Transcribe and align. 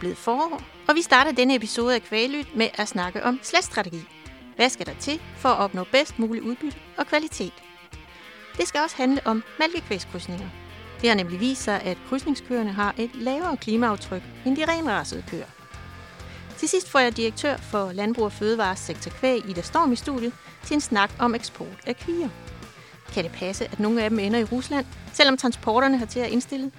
er 0.00 0.02
blevet 0.02 0.18
forår, 0.18 0.62
og 0.88 0.94
vi 0.94 1.02
starter 1.02 1.32
denne 1.32 1.54
episode 1.54 1.94
af 1.94 2.02
Kvælyt 2.02 2.56
med 2.56 2.68
at 2.74 2.88
snakke 2.88 3.24
om 3.24 3.40
slætstrategi. 3.42 4.02
Hvad 4.56 4.68
skal 4.68 4.86
der 4.86 4.94
til 5.00 5.20
for 5.36 5.48
at 5.48 5.58
opnå 5.58 5.84
bedst 5.92 6.18
mulig 6.18 6.42
udbytte 6.42 6.78
og 6.98 7.06
kvalitet? 7.06 7.52
Det 8.56 8.68
skal 8.68 8.80
også 8.80 8.96
handle 8.96 9.20
om 9.24 9.42
malkekvægskrydsninger. 9.58 10.48
Det 11.00 11.08
har 11.08 11.16
nemlig 11.16 11.40
vist 11.40 11.62
sig, 11.62 11.82
at 11.82 11.98
krydsningskøerne 12.08 12.72
har 12.72 12.94
et 12.98 13.10
lavere 13.14 13.56
klimaaftryk 13.56 14.22
end 14.46 14.56
de 14.56 14.64
renrassede 14.64 15.24
køer. 15.28 15.46
Til 16.58 16.68
sidst 16.68 16.88
får 16.90 16.98
jeg 16.98 17.16
direktør 17.16 17.56
for 17.56 17.92
Landbrug 17.92 18.24
og 18.24 18.32
Fødevaresektor 18.32 19.10
Kvæg, 19.10 19.48
Ida 19.48 19.62
Storm, 19.62 19.92
i 19.92 19.96
studiet 19.96 20.32
til 20.64 20.74
en 20.74 20.80
snak 20.80 21.10
om 21.18 21.34
eksport 21.34 21.78
af 21.86 21.96
kvier. 21.96 22.28
Kan 23.12 23.24
det 23.24 23.32
passe, 23.32 23.64
at 23.64 23.80
nogle 23.80 24.02
af 24.02 24.10
dem 24.10 24.18
ender 24.18 24.38
i 24.38 24.44
Rusland, 24.44 24.86
selvom 25.12 25.36
transporterne 25.36 25.98
har 25.98 26.06
til 26.06 26.20
at 26.20 26.30
indstille? 26.30 26.70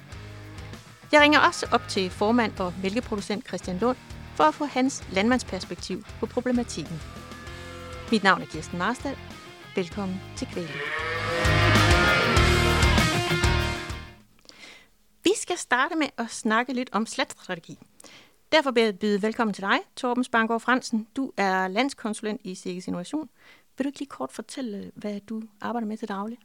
Jeg 1.12 1.22
ringer 1.22 1.40
også 1.40 1.68
op 1.72 1.82
til 1.90 2.10
formand 2.10 2.60
og 2.60 2.74
mælkeproducent 2.84 3.48
Christian 3.48 3.78
Lund 3.78 3.98
for 4.36 4.44
at 4.44 4.54
få 4.54 4.66
hans 4.66 5.04
landmandsperspektiv 5.12 6.04
på 6.20 6.26
problematikken. 6.26 7.02
Mit 8.12 8.24
navn 8.24 8.42
er 8.42 8.46
Kirsten 8.46 8.78
Marstal. 8.78 9.18
Velkommen 9.76 10.22
til 10.38 10.48
Kvæle. 10.48 10.68
Vi 15.24 15.32
skal 15.36 15.58
starte 15.58 15.96
med 15.96 16.08
at 16.18 16.30
snakke 16.30 16.74
lidt 16.74 16.90
om 16.94 17.06
slatstrategi. 17.06 17.78
Derfor 18.52 18.72
vil 18.72 18.84
jeg 18.84 19.00
byde 19.00 19.22
velkommen 19.22 19.54
til 19.54 19.64
dig, 19.64 19.78
Torben 19.96 20.24
Spangård 20.24 20.62
Fransen. 20.62 21.08
Du 21.16 21.32
er 21.38 21.68
landskonsulent 21.68 22.42
i 22.44 22.56
Sikkes 22.56 22.88
Innovation. 22.88 23.30
Vil 23.78 23.84
du 23.86 23.88
ikke 23.88 24.00
lige 24.00 24.10
kort 24.10 24.32
fortælle, 24.32 24.92
hvad 24.96 25.20
du 25.20 25.42
arbejder 25.62 25.88
med 25.88 25.98
til 25.98 26.08
daglig? 26.08 26.38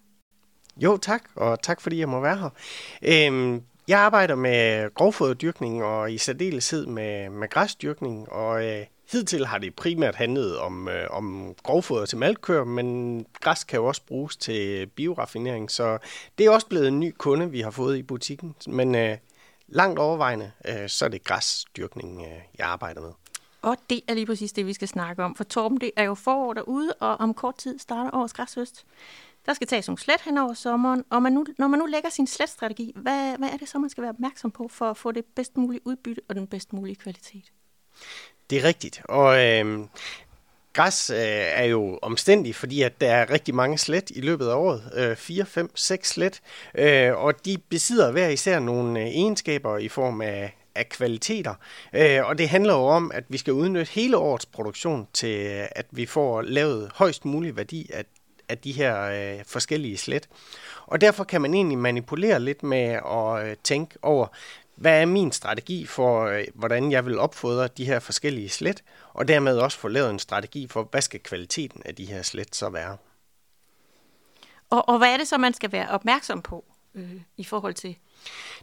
Jo, 0.77 0.97
tak, 0.97 1.23
og 1.35 1.63
tak 1.63 1.81
fordi 1.81 1.99
jeg 1.99 2.09
må 2.09 2.21
være 2.21 2.37
her. 2.37 2.51
Øhm, 3.03 3.63
jeg 3.89 3.99
arbejder 3.99 4.35
med 4.35 4.95
grovfoderdyrkning 4.95 5.85
og 5.85 6.13
i 6.13 6.19
særdeleshed 6.19 6.87
med, 6.87 7.31
med 7.31 7.49
græsdyrkning, 7.49 8.33
og 8.33 8.65
øh, 8.65 8.87
hidtil 9.13 9.47
har 9.47 9.59
det 9.59 9.75
primært 9.75 10.15
handlet 10.15 10.59
om, 10.59 10.89
øh, 10.89 11.07
om 11.11 11.55
grovfoder 11.63 12.07
til 12.07 12.19
malkkøer, 12.19 12.65
men 12.65 13.27
græs 13.41 13.65
kan 13.65 13.77
jo 13.77 13.87
også 13.87 14.03
bruges 14.09 14.37
til 14.37 14.87
bioraffinering, 14.87 15.71
så 15.71 15.99
det 16.39 16.47
er 16.47 16.51
også 16.51 16.67
blevet 16.67 16.89
en 16.89 17.01
ny 17.01 17.15
kunde, 17.19 17.51
vi 17.51 17.61
har 17.61 17.71
fået 17.71 17.97
i 17.99 18.03
butikken. 18.03 18.55
Men 18.67 18.95
øh, 18.95 19.17
langt 19.69 19.99
overvejende, 19.99 20.51
øh, 20.69 20.89
så 20.89 21.05
er 21.05 21.09
det 21.09 21.25
græsdyrkning, 21.25 22.21
øh, 22.21 22.41
jeg 22.59 22.67
arbejder 22.67 23.01
med. 23.01 23.11
Og 23.63 23.77
det 23.91 24.01
er 24.09 24.15
lige 24.15 24.27
præcis 24.27 24.53
det, 24.53 24.67
vi 24.67 24.73
skal 24.73 24.89
snakke 24.89 25.25
om. 25.25 25.35
For 25.35 25.45
Torben, 25.45 25.81
det 25.81 25.91
er 25.97 26.03
jo 26.03 26.15
forår 26.15 26.53
derude, 26.53 26.93
og 27.01 27.17
om 27.17 27.35
kort 27.35 27.57
tid 27.59 27.79
starter 27.79 28.11
årets 28.15 28.33
græshøst. 28.33 28.87
Der 29.47 29.55
skal 29.55 29.67
tages 29.67 29.89
nogle 29.89 29.99
slet 29.99 30.21
hen 30.21 30.39
over 30.39 30.55
sommeren, 30.55 31.05
og 31.11 31.23
man 31.23 31.33
nu, 31.33 31.47
når 31.59 31.69
man 31.69 31.79
nu 31.79 31.87
lægger 31.87 32.11
sin 32.11 32.27
sletstrategi, 32.27 32.93
hvad, 32.97 33.39
hvad 33.39 33.49
er 33.49 33.57
det 33.57 33.69
så, 33.69 33.79
man 33.79 33.91
skal 33.91 34.03
være 34.03 34.11
opmærksom 34.11 34.51
på 34.51 34.69
for 34.69 34.91
at 34.91 34.97
få 34.97 35.13
det 35.13 35.25
bedst 35.25 35.57
mulige 35.57 35.81
udbytte 35.85 36.23
og 36.29 36.35
den 36.35 36.47
bedst 36.47 36.73
mulige 36.73 36.97
kvalitet? 36.97 37.53
Det 38.51 38.59
er 38.59 38.65
rigtigt, 38.65 39.03
og 39.05 39.45
øh, 39.45 39.87
græs 40.73 41.11
øh, 41.11 41.17
er 41.21 41.65
jo 41.65 41.99
omstændig, 42.03 42.55
fordi 42.55 42.83
at 42.83 43.01
der 43.01 43.11
er 43.13 43.31
rigtig 43.31 43.55
mange 43.55 43.79
slet 43.79 44.11
i 44.11 44.21
løbet 44.21 44.47
af 44.47 44.55
året. 44.55 44.93
Øh, 44.95 45.17
4, 45.17 45.47
5, 45.47 45.71
6 45.77 46.09
slet, 46.09 46.41
øh, 46.75 47.17
og 47.17 47.45
de 47.45 47.59
besidder 47.59 48.13
hver 48.13 48.29
især 48.29 48.59
nogle 48.59 49.01
øh, 49.01 49.07
egenskaber 49.07 49.79
i 49.79 49.89
form 49.89 50.21
af 50.21 50.53
af 50.77 50.89
kvaliteter. 50.89 51.55
Øh, 51.93 52.25
og 52.25 52.39
det 52.39 52.49
handler 52.49 52.75
jo 52.75 52.81
om, 52.81 53.11
at 53.15 53.25
vi 53.29 53.39
skal 53.39 53.53
udnytte 53.53 53.93
hele 53.93 54.17
årets 54.17 54.47
produktion 54.47 55.07
til, 55.13 55.67
at 55.71 55.87
vi 55.91 56.07
får 56.07 56.43
lavet 56.43 56.91
højst 56.95 57.25
mulig 57.25 57.57
værdi 57.57 57.91
af 57.93 58.05
af 58.49 58.59
de 58.59 58.73
her 58.73 59.03
øh, 59.03 59.45
forskellige 59.45 59.99
slet. 59.99 60.29
Og 60.87 61.01
derfor 61.01 61.25
kan 61.25 61.41
man 61.41 61.55
egentlig 61.55 61.79
manipulere 61.79 62.41
lidt 62.41 62.63
med 62.63 63.01
at 63.07 63.47
øh, 63.47 63.57
tænke 63.65 63.99
over, 64.03 64.27
hvad 64.77 65.01
er 65.01 65.07
min 65.07 65.33
strategi 65.33 65.87
for, 65.87 66.27
øh, 66.27 66.45
hvordan 66.55 66.93
jeg 66.93 67.07
vil 67.07 67.19
opfodre 67.19 67.69
de 67.69 67.85
her 67.85 67.99
forskellige 67.99 68.49
slet, 68.49 68.83
og 69.13 69.29
dermed 69.29 69.59
også 69.59 69.79
få 69.79 69.89
lavet 69.89 70.11
en 70.11 70.19
strategi 70.19 70.69
for, 70.69 70.89
hvad 70.91 71.03
skal 71.03 71.21
kvaliteten 71.21 71.83
af 71.85 71.95
de 71.95 72.05
her 72.05 72.23
slet 72.23 72.55
så 72.55 72.69
være. 72.69 72.97
Og, 74.71 74.89
og 74.89 74.99
hvad 74.99 75.13
er 75.13 75.17
det 75.17 75.29
så, 75.29 75.39
man 75.39 75.55
skal 75.55 75.73
være 75.73 75.89
opmærksom 75.89 76.43
på 76.43 76.65
øh, 76.95 77.21
i 77.37 77.45
forhold 77.45 77.75
til? 77.75 77.97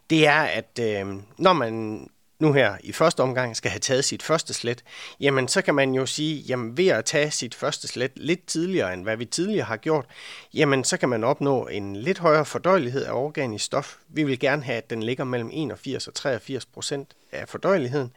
Det 0.09 0.27
er, 0.27 0.41
at 0.41 0.79
øh, 0.81 1.15
når 1.37 1.53
man 1.53 2.07
nu 2.43 2.53
her 2.53 2.77
i 2.83 2.91
første 2.91 3.19
omgang 3.23 3.55
skal 3.55 3.71
have 3.71 3.79
taget 3.79 4.05
sit 4.05 4.23
første 4.23 4.53
slet, 4.53 4.83
jamen 5.19 5.47
så 5.47 5.61
kan 5.61 5.75
man 5.75 5.93
jo 5.93 6.05
sige, 6.05 6.41
jamen 6.41 6.77
ved 6.77 6.87
at 6.87 7.05
tage 7.05 7.31
sit 7.31 7.55
første 7.55 7.87
slet 7.87 8.11
lidt 8.15 8.45
tidligere, 8.45 8.93
end 8.93 9.03
hvad 9.03 9.17
vi 9.17 9.25
tidligere 9.25 9.65
har 9.65 9.77
gjort, 9.77 10.05
jamen 10.53 10.83
så 10.83 10.97
kan 10.97 11.09
man 11.09 11.23
opnå 11.23 11.67
en 11.67 11.95
lidt 11.95 12.19
højere 12.19 12.45
fordøjelighed 12.45 13.03
af 13.03 13.11
organisk 13.11 13.65
stof. 13.65 13.97
Vi 14.07 14.23
vil 14.23 14.39
gerne 14.39 14.63
have, 14.63 14.77
at 14.77 14.89
den 14.89 15.03
ligger 15.03 15.23
mellem 15.23 15.49
81 15.53 16.07
og 16.07 16.13
83 16.13 16.65
procent 16.65 17.15
af 17.31 17.49
fordøjeligheden. 17.49 18.11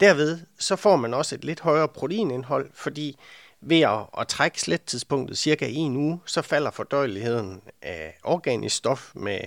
Derved 0.00 0.40
så 0.58 0.76
får 0.76 0.96
man 0.96 1.14
også 1.14 1.34
et 1.34 1.44
lidt 1.44 1.60
højere 1.60 1.88
proteinindhold, 1.88 2.70
fordi 2.74 3.18
ved 3.62 3.80
at, 3.80 3.98
at 4.18 4.28
trække 4.28 4.60
slettidspunktet 4.60 5.38
cirka 5.38 5.66
en 5.68 5.96
uge, 5.96 6.20
så 6.26 6.42
falder 6.42 6.70
fordøjeligheden 6.70 7.60
af 7.82 8.18
organisk 8.24 8.76
stof 8.76 9.10
med 9.14 9.40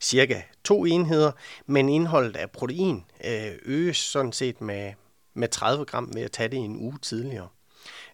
cirka 0.00 0.42
to 0.64 0.84
enheder, 0.84 1.32
men 1.66 1.88
indholdet 1.88 2.36
af 2.36 2.50
protein 2.50 3.04
øh, 3.24 3.52
øges 3.64 3.96
sådan 3.96 4.32
set 4.32 4.60
med, 4.60 4.92
med 5.34 5.48
30 5.48 5.84
gram 5.84 6.10
ved 6.14 6.22
at 6.22 6.32
tage 6.32 6.48
det 6.48 6.58
en 6.58 6.76
uge 6.76 6.98
tidligere. 7.02 7.48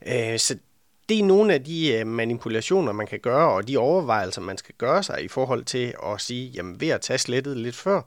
Øh, 0.06 0.38
så 0.38 0.58
det 1.08 1.18
er 1.18 1.24
nogle 1.24 1.54
af 1.54 1.64
de 1.64 1.92
øh, 1.92 2.06
manipulationer, 2.06 2.92
man 2.92 3.06
kan 3.06 3.20
gøre, 3.20 3.52
og 3.52 3.68
de 3.68 3.76
overvejelser, 3.76 4.40
man 4.40 4.58
skal 4.58 4.74
gøre 4.78 5.02
sig 5.02 5.24
i 5.24 5.28
forhold 5.28 5.64
til 5.64 5.94
at 6.06 6.20
sige, 6.20 6.48
jamen 6.48 6.80
ved 6.80 6.88
at 6.88 7.00
tage 7.00 7.18
slettet 7.18 7.56
lidt 7.56 7.76
før, 7.76 8.02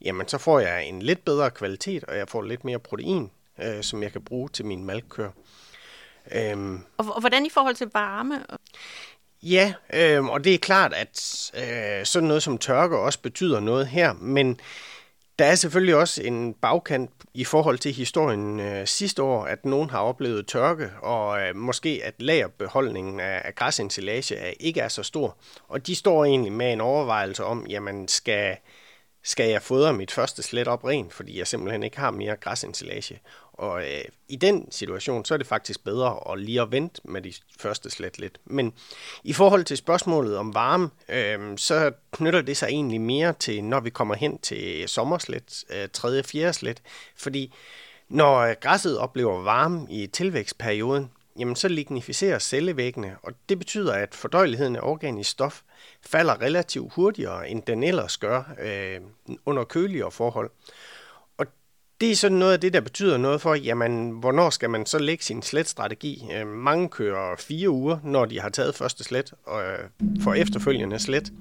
jamen 0.00 0.28
så 0.28 0.38
får 0.38 0.60
jeg 0.60 0.84
en 0.84 1.02
lidt 1.02 1.24
bedre 1.24 1.50
kvalitet, 1.50 2.04
og 2.04 2.16
jeg 2.16 2.28
får 2.28 2.42
lidt 2.42 2.64
mere 2.64 2.78
protein, 2.78 3.30
som 3.80 4.02
jeg 4.02 4.12
kan 4.12 4.24
bruge 4.24 4.48
til 4.48 4.64
min 4.64 4.84
malkkør. 4.84 5.30
Øhm, 6.32 6.80
og, 6.96 7.06
og 7.14 7.20
hvordan 7.20 7.46
i 7.46 7.50
forhold 7.50 7.74
til 7.74 7.90
varme? 7.92 8.44
Ja, 9.42 9.74
øh, 9.92 10.24
og 10.24 10.44
det 10.44 10.54
er 10.54 10.58
klart, 10.58 10.92
at 10.94 11.50
øh, 11.54 12.06
sådan 12.06 12.28
noget 12.28 12.42
som 12.42 12.58
tørke 12.58 12.98
også 12.98 13.18
betyder 13.18 13.60
noget 13.60 13.86
her, 13.86 14.12
men 14.12 14.60
der 15.38 15.44
er 15.44 15.54
selvfølgelig 15.54 15.96
også 15.96 16.22
en 16.22 16.54
bagkant 16.54 17.10
i 17.34 17.44
forhold 17.44 17.78
til 17.78 17.92
historien 17.92 18.60
øh, 18.60 18.86
sidste 18.86 19.22
år, 19.22 19.44
at 19.44 19.64
nogen 19.64 19.90
har 19.90 19.98
oplevet 19.98 20.46
tørke, 20.46 20.90
og 21.02 21.40
øh, 21.40 21.56
måske 21.56 22.00
at 22.04 22.14
lagerbeholdningen 22.18 23.20
af, 23.20 23.42
af 23.44 23.54
græsinsilage 23.54 24.36
er, 24.36 24.52
ikke 24.60 24.80
er 24.80 24.88
så 24.88 25.02
stor. 25.02 25.36
Og 25.68 25.86
de 25.86 25.94
står 25.94 26.24
egentlig 26.24 26.52
med 26.52 26.72
en 26.72 26.80
overvejelse 26.80 27.44
om, 27.44 27.66
jamen 27.66 28.08
skal, 28.08 28.56
skal 29.24 29.50
jeg 29.50 29.62
fodre 29.62 29.92
mit 29.92 30.10
første 30.10 30.42
slet 30.42 30.68
op 30.68 30.84
rent, 30.84 31.12
fordi 31.12 31.38
jeg 31.38 31.46
simpelthen 31.46 31.82
ikke 31.82 31.98
har 31.98 32.10
mere 32.10 32.36
græsinsilage. 32.36 33.20
Og 33.54 33.82
øh, 33.82 34.04
i 34.28 34.36
den 34.36 34.72
situation, 34.72 35.24
så 35.24 35.34
er 35.34 35.38
det 35.38 35.46
faktisk 35.46 35.84
bedre 35.84 36.32
at 36.32 36.40
lige 36.40 36.60
at 36.60 36.72
vente 36.72 37.00
med 37.04 37.22
de 37.22 37.32
første 37.58 37.90
slet 37.90 38.18
lidt. 38.18 38.38
Men 38.44 38.72
i 39.24 39.32
forhold 39.32 39.64
til 39.64 39.76
spørgsmålet 39.76 40.36
om 40.36 40.54
varme, 40.54 40.90
øh, 41.08 41.58
så 41.58 41.92
knytter 42.12 42.42
det 42.42 42.56
sig 42.56 42.66
egentlig 42.66 43.00
mere 43.00 43.32
til, 43.32 43.64
når 43.64 43.80
vi 43.80 43.90
kommer 43.90 44.14
hen 44.14 44.38
til 44.38 44.88
sommerslet, 44.88 45.64
øh, 45.70 45.88
tredje, 45.92 46.22
fjerde 46.22 46.52
slet. 46.52 46.82
Fordi 47.16 47.54
når 48.08 48.38
øh, 48.38 48.54
græsset 48.60 48.98
oplever 48.98 49.42
varme 49.42 49.86
i 49.90 50.06
tilvækstperioden, 50.06 51.10
jamen 51.38 51.56
så 51.56 51.68
lignificerer 51.68 52.38
cellevæggene, 52.38 53.16
og 53.22 53.32
det 53.48 53.58
betyder, 53.58 53.92
at 53.92 54.14
fordøjeligheden 54.14 54.76
af 54.76 54.80
organisk 54.82 55.30
stof 55.30 55.62
falder 56.02 56.40
relativt 56.42 56.92
hurtigere, 56.92 57.48
end 57.48 57.62
den 57.62 57.82
ellers 57.82 58.16
gør 58.16 58.42
øh, 58.60 59.00
under 59.46 59.64
køligere 59.64 60.10
forhold 60.10 60.50
det 62.04 62.12
er 62.12 62.16
sådan 62.16 62.38
noget 62.38 62.52
af 62.52 62.60
det, 62.60 62.72
der 62.72 62.80
betyder 62.80 63.16
noget 63.16 63.40
for, 63.40 63.54
jamen, 63.54 64.10
hvornår 64.10 64.50
skal 64.50 64.70
man 64.70 64.86
så 64.86 64.98
lægge 64.98 65.24
sin 65.24 65.42
sletstrategi? 65.42 66.28
Øh, 66.32 66.46
mange 66.46 66.88
kører 66.88 67.36
fire 67.36 67.70
uger, 67.70 67.98
når 68.02 68.24
de 68.24 68.40
har 68.40 68.48
taget 68.48 68.74
første 68.74 69.04
slet, 69.04 69.32
og 69.44 69.62
øh, 69.62 69.78
får 70.20 70.34
efterfølgende 70.34 70.98
slet. 70.98 71.32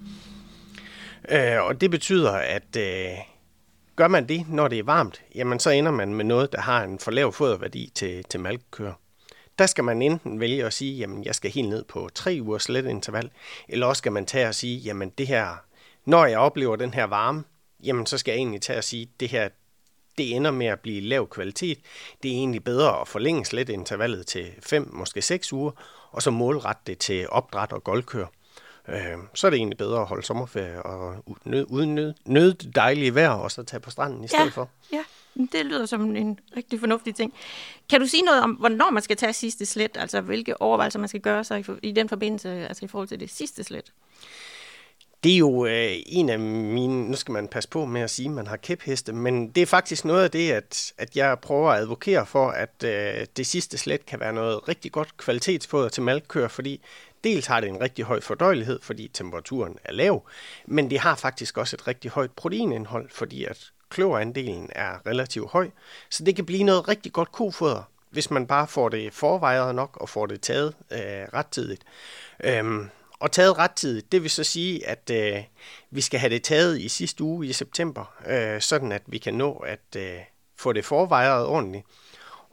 Øh, 1.29 1.63
og 1.63 1.81
det 1.81 1.91
betyder, 1.91 2.31
at 2.31 2.77
øh, 2.77 3.07
gør 3.95 4.07
man 4.07 4.27
det, 4.30 4.50
når 4.50 4.68
det 4.68 4.80
er 4.80 4.83
varmt, 4.83 5.21
jamen 5.36 5.60
så 5.60 5.69
ender 5.69 5.92
man 5.92 6.13
med 6.13 6.25
noget, 6.25 6.51
der 6.51 6.62
har 6.62 6.83
en 6.83 7.00
for 7.00 7.12
lav 7.12 7.33
foderværdi 7.33 7.92
til, 7.95 8.24
til 8.30 8.39
malkekøer. 8.39 8.94
Der 9.59 9.66
skal 9.66 9.83
man 9.83 10.01
enten 10.01 10.39
vælge 10.39 10.66
at 10.66 10.74
sige, 10.74 10.98
jamen 10.98 11.24
jeg 11.24 11.36
skal 11.36 11.51
helt 11.51 11.69
ned 11.69 11.83
på 11.83 12.09
tre 12.16 12.39
uger 12.42 12.57
slet 12.57 12.86
interval, 12.86 13.30
eller 13.69 13.88
også 13.88 13.98
skal 13.98 14.12
man 14.12 14.25
tage 14.25 14.48
og 14.48 14.56
sige, 14.56 14.77
jamen 14.77 15.09
det 15.18 15.27
her, 15.27 15.63
når 16.06 16.25
jeg 16.25 16.39
oplever 16.39 16.75
den 16.75 16.94
her 16.94 17.04
varme, 17.04 17.44
jamen 17.83 18.06
så 18.06 18.18
skal 18.18 18.31
jeg 18.31 18.38
egentlig 18.38 18.62
tage 18.62 18.77
og 18.77 18.83
sige, 18.83 19.09
det 19.19 19.30
her, 19.30 19.50
det 20.18 20.36
ender 20.36 20.51
med 20.51 20.68
at 20.68 20.80
blive 20.80 21.01
lav 21.01 21.30
kvalitet. 21.30 21.80
Det 22.24 22.31
er 22.31 22.36
egentlig 22.36 22.63
bedre 22.63 23.01
at 23.01 23.07
forlænge 23.07 23.45
slet 23.45 23.69
intervallet 23.69 24.27
til 24.27 24.51
5, 24.60 24.89
måske 24.94 25.21
6 25.21 25.54
uger, 25.54 25.71
og 26.12 26.21
så 26.21 26.31
målrette 26.31 26.81
det 26.88 26.98
til 26.98 27.30
opdræt 27.30 27.71
og 27.71 27.83
goldkør. 27.83 28.25
Øh, 28.88 29.18
så 29.33 29.48
er 29.48 29.51
det 29.51 29.57
egentlig 29.57 29.77
bedre 29.77 30.01
at 30.01 30.07
holde 30.07 30.24
sommerferie 30.24 30.83
og 30.83 31.24
uden 31.45 31.95
nød, 31.95 32.13
nød 32.25 32.54
dejlige 32.54 33.15
vejr, 33.15 33.30
og 33.30 33.51
så 33.51 33.63
tage 33.63 33.80
på 33.80 33.89
stranden 33.89 34.24
i 34.24 34.27
stedet 34.27 34.45
ja, 34.45 34.50
for. 34.50 34.69
Ja, 34.92 35.04
det 35.51 35.65
lyder 35.65 35.86
som 35.86 36.16
en 36.16 36.39
rigtig 36.57 36.80
fornuftig 36.80 37.16
ting. 37.16 37.33
Kan 37.89 38.00
du 38.00 38.07
sige 38.07 38.24
noget 38.24 38.42
om, 38.42 38.51
hvornår 38.51 38.92
man 38.92 39.04
skal 39.04 39.18
tage 39.18 39.33
sidste 39.33 39.66
slet? 39.66 39.98
Altså, 40.00 40.21
hvilke 40.21 40.62
overvejelser 40.62 41.00
man 41.00 41.09
skal 41.09 41.21
gøre 41.21 41.44
sig 41.44 41.59
i, 41.59 41.88
i 41.88 41.92
den 41.92 42.09
forbindelse, 42.09 42.50
altså 42.50 42.86
i 42.86 42.88
forhold 42.88 43.07
til 43.07 43.19
det 43.19 43.30
sidste 43.30 43.63
slet? 43.63 43.92
Det 45.23 45.33
er 45.33 45.37
jo 45.37 45.65
øh, 45.65 45.95
en 46.05 46.29
af 46.29 46.39
mine, 46.39 47.09
nu 47.09 47.15
skal 47.15 47.31
man 47.31 47.47
passe 47.47 47.69
på 47.69 47.85
med 47.85 48.01
at 48.01 48.09
sige, 48.09 48.25
at 48.25 48.31
man 48.31 48.47
har 48.47 48.57
kæpheste, 48.57 49.13
men 49.13 49.49
det 49.49 49.61
er 49.61 49.65
faktisk 49.65 50.05
noget 50.05 50.23
af 50.23 50.31
det, 50.31 50.51
at, 50.51 50.93
at 50.97 51.15
jeg 51.15 51.39
prøver 51.39 51.71
at 51.71 51.79
advokere 51.79 52.25
for, 52.25 52.49
at 52.49 52.83
øh, 52.85 53.25
det 53.37 53.47
sidste 53.47 53.77
slet 53.77 54.05
kan 54.05 54.19
være 54.19 54.33
noget 54.33 54.67
rigtig 54.67 54.91
godt 54.91 55.17
kvalitetsfoder 55.17 55.89
til 55.89 56.03
malkøer, 56.03 56.47
fordi 56.47 56.81
dels 57.23 57.45
har 57.45 57.59
det 57.59 57.69
en 57.69 57.81
rigtig 57.81 58.05
høj 58.05 58.21
fordøjelighed, 58.21 58.79
fordi 58.81 59.07
temperaturen 59.13 59.77
er 59.83 59.93
lav, 59.93 60.23
men 60.65 60.89
det 60.89 60.99
har 60.99 61.15
faktisk 61.15 61.57
også 61.57 61.75
et 61.75 61.87
rigtig 61.87 62.11
højt 62.11 62.31
proteinindhold, 62.31 63.09
fordi 63.09 63.45
at 63.45 63.71
kløverandelen 63.89 64.69
er 64.75 65.07
relativt 65.07 65.51
høj, 65.51 65.69
så 66.09 66.23
det 66.23 66.35
kan 66.35 66.45
blive 66.45 66.63
noget 66.63 66.87
rigtig 66.87 67.13
godt 67.13 67.31
kofoder, 67.31 67.89
hvis 68.09 68.31
man 68.31 68.47
bare 68.47 68.67
får 68.67 68.89
det 68.89 69.13
forvejret 69.13 69.75
nok 69.75 69.97
og 70.01 70.09
får 70.09 70.25
det 70.25 70.41
taget 70.41 70.73
øh, 70.91 70.99
rettidigt. 71.33 71.81
Øhm, 72.43 72.89
og 73.23 73.31
taget 73.31 73.57
rettidigt, 73.57 74.11
det 74.11 74.23
vil 74.23 74.31
så 74.31 74.43
sige, 74.43 74.87
at 74.87 75.09
øh, 75.13 75.43
vi 75.91 76.01
skal 76.01 76.19
have 76.19 76.29
det 76.29 76.43
taget 76.43 76.81
i 76.81 76.87
sidste 76.87 77.23
uge 77.23 77.47
i 77.47 77.53
september, 77.53 78.15
øh, 78.27 78.61
sådan 78.61 78.91
at 78.91 79.01
vi 79.07 79.17
kan 79.17 79.33
nå 79.33 79.53
at 79.53 79.95
øh, 79.97 80.17
få 80.55 80.73
det 80.73 80.85
forvejret 80.85 81.45
ordentligt. 81.45 81.85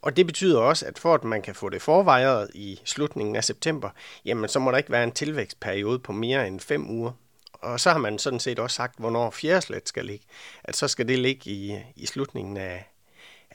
Og 0.02 0.16
det 0.16 0.26
betyder 0.26 0.60
også, 0.60 0.86
at 0.86 0.98
for 0.98 1.14
at 1.14 1.24
man 1.24 1.42
kan 1.42 1.54
få 1.54 1.68
det 1.68 1.82
forvejret 1.82 2.50
i 2.54 2.80
slutningen 2.84 3.36
af 3.36 3.44
september, 3.44 3.90
jamen 4.24 4.48
så 4.48 4.58
må 4.58 4.70
der 4.70 4.78
ikke 4.78 4.90
være 4.90 5.04
en 5.04 5.12
tilvækstperiode 5.12 5.98
på 5.98 6.12
mere 6.12 6.46
end 6.46 6.60
5 6.60 6.90
uger. 6.90 7.12
Og 7.52 7.80
så 7.80 7.90
har 7.90 7.98
man 7.98 8.18
sådan 8.18 8.40
set 8.40 8.58
også 8.58 8.74
sagt, 8.74 8.98
hvornår 8.98 9.30
fjerdslet 9.30 9.88
skal 9.88 10.04
ligge. 10.04 10.26
At 10.64 10.76
så 10.76 10.88
skal 10.88 11.08
det 11.08 11.18
ligge 11.18 11.50
i, 11.50 11.78
i 11.96 12.06
slutningen 12.06 12.56
af, 12.56 12.90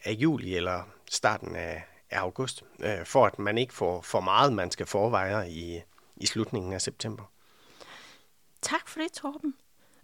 af 0.04 0.12
juli 0.12 0.56
eller 0.56 0.82
starten 1.12 1.56
af, 1.56 1.84
af 2.12 2.20
august, 2.20 2.64
øh, 2.80 3.06
for 3.06 3.26
at 3.26 3.40
man 3.40 3.58
ikke 3.58 3.74
får 3.74 4.02
for 4.02 4.20
meget, 4.20 4.54
man 4.54 4.72
skal 4.72 4.86
forveje 4.86 5.50
i, 5.50 5.82
i 6.18 6.26
slutningen 6.26 6.74
af 6.74 6.82
september. 6.82 7.24
Tak 8.62 8.88
for 8.88 9.00
det, 9.00 9.12
Torben. 9.12 9.56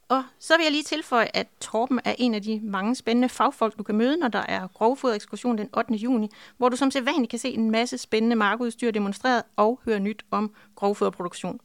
Og 0.09 0.23
så 0.39 0.57
vil 0.57 0.63
jeg 0.63 0.71
lige 0.71 0.83
tilføje, 0.83 1.27
at 1.33 1.47
Torben 1.61 1.99
er 2.05 2.15
en 2.17 2.33
af 2.33 2.41
de 2.41 2.59
mange 2.63 2.95
spændende 2.95 3.29
fagfolk, 3.29 3.77
du 3.77 3.83
kan 3.83 3.95
møde, 3.95 4.17
når 4.17 4.27
der 4.27 4.39
er 4.39 4.67
grovfoderekskursion 4.67 5.57
den 5.57 5.69
8. 5.77 5.93
juni, 5.93 6.29
hvor 6.57 6.69
du 6.69 6.75
som 6.75 6.91
sædvanligt 6.91 7.29
kan 7.29 7.39
se 7.39 7.49
en 7.49 7.71
masse 7.71 7.97
spændende 7.97 8.35
markudstyr 8.35 8.91
demonstreret 8.91 9.43
og 9.55 9.79
høre 9.85 9.99
nyt 9.99 10.25
om 10.31 10.53
grovfoderproduktion. 10.75 11.59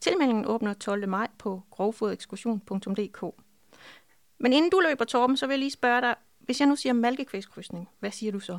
Tilmeldingen 0.00 0.46
åbner 0.46 0.74
12. 0.74 1.08
maj 1.08 1.28
på 1.38 1.62
grovfoderekskursion.dk. 1.70 3.24
Men 4.38 4.52
inden 4.52 4.70
du 4.70 4.80
løber, 4.80 5.04
Torben, 5.04 5.36
så 5.36 5.46
vil 5.46 5.54
jeg 5.54 5.58
lige 5.58 5.70
spørge 5.70 6.00
dig, 6.00 6.14
hvis 6.38 6.60
jeg 6.60 6.68
nu 6.68 6.76
siger 6.76 6.92
malkekvægskrydsning, 6.92 7.88
hvad 7.98 8.10
siger 8.10 8.32
du 8.32 8.40
så? 8.40 8.58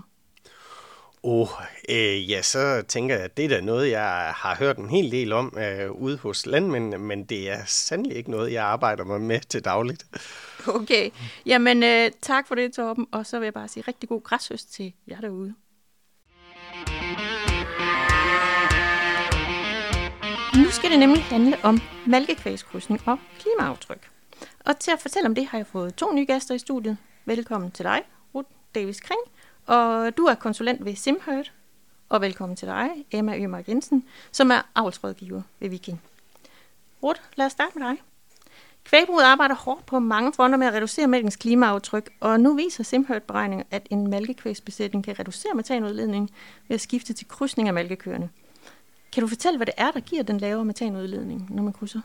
Oh, 1.28 1.50
øh, 1.90 2.32
ja, 2.32 2.42
så 2.42 2.84
tænker 2.88 3.16
jeg, 3.16 3.24
at 3.24 3.38
det 3.38 3.46
er 3.46 3.50
da 3.50 3.62
noget, 3.62 3.92
jeg 3.92 4.34
har 4.36 4.56
hørt 4.56 4.78
en 4.78 4.90
hel 4.90 5.12
del 5.12 5.34
om 5.34 5.58
øh, 5.58 5.92
ude 5.92 6.18
hos 6.18 6.46
landmændene, 6.46 6.98
men 6.98 7.24
det 7.26 7.50
er 7.50 7.66
sandelig 7.66 8.18
ikke 8.18 8.32
noget, 8.32 8.52
jeg 8.52 8.64
arbejder 8.66 9.04
mig 9.04 9.22
med 9.22 9.40
til 9.40 9.66
dagligt. 9.66 10.06
Okay, 10.68 11.10
jamen 11.46 11.84
øh, 11.84 12.12
tak 12.22 12.48
for 12.48 12.56
det, 12.56 12.74
Torben, 12.74 13.08
og 13.12 13.26
så 13.26 13.40
vil 13.40 13.46
jeg 13.46 13.54
bare 13.54 13.68
sige 13.68 13.84
rigtig 13.88 14.10
god 14.10 14.22
græshøst 14.22 14.74
til 14.74 14.94
jer 15.08 15.22
derude. 15.22 15.54
Nu 20.64 20.72
skal 20.72 20.92
det 20.92 21.00
nemlig 21.00 21.24
handle 21.24 21.58
om 21.64 21.82
malkekvægskrydsning 22.08 23.02
og 23.06 23.18
klimaaftryk. 23.40 24.10
Og 24.66 24.80
til 24.80 24.92
at 24.92 25.00
fortælle 25.00 25.28
om 25.28 25.36
det, 25.36 25.46
har 25.46 25.58
jeg 25.58 25.68
fået 25.68 25.96
to 25.96 26.14
nye 26.14 26.26
gæster 26.26 26.56
i 26.56 26.60
studiet. 26.60 26.98
Velkommen 27.26 27.72
til 27.72 27.86
dig, 27.86 28.02
Ruth 28.36 28.50
Davis 28.76 29.00
Kring, 29.00 29.22
og 29.66 30.18
du 30.18 30.24
er 30.24 30.36
konsulent 30.36 30.86
ved 30.86 30.96
Simhurt. 30.96 31.52
Og 32.10 32.22
velkommen 32.22 32.56
til 32.56 32.68
dig, 32.68 32.90
Emma 33.12 33.38
Ømark 33.38 33.70
Jensen, 33.70 34.06
som 34.32 34.52
er 34.52 34.62
avlsrådgiver 34.76 35.42
ved 35.60 35.70
Viking. 35.70 36.02
Ruth, 37.04 37.22
lad 37.36 37.46
os 37.46 37.52
starte 37.52 37.80
med 37.80 37.88
dig. 37.88 37.98
Kvægbruget 38.84 39.24
arbejder 39.24 39.56
hårdt 39.56 39.86
på 39.86 40.00
mange 40.00 40.34
fronter 40.34 40.58
med 40.58 40.68
at 40.68 40.74
reducere 40.74 41.08
mælkens 41.08 41.36
klimaaftryk, 41.36 42.10
og 42.20 42.40
nu 42.40 42.56
viser 42.56 42.84
Simhurt-beregninger, 42.84 43.66
at 43.72 43.88
en 43.90 44.10
malkekvægsbesætning 44.10 45.06
kan 45.06 45.20
reducere 45.20 45.54
metanudledningen 45.54 46.30
ved 46.68 46.76
at 46.76 46.82
skifte 46.82 47.14
til 47.14 47.28
krydsning 47.28 47.68
af 47.68 47.74
malkekøerne. 47.74 48.30
Kan 49.14 49.22
du 49.22 49.28
fortælle, 49.28 49.58
hvad 49.58 49.66
det 49.66 49.74
er, 49.78 49.92
der 49.92 50.00
giver 50.00 50.24
den 50.24 50.38
lavere 50.38 50.66
metanudledning, 50.66 51.56
når 51.56 51.64
man 51.64 51.74
krydser? 51.74 52.02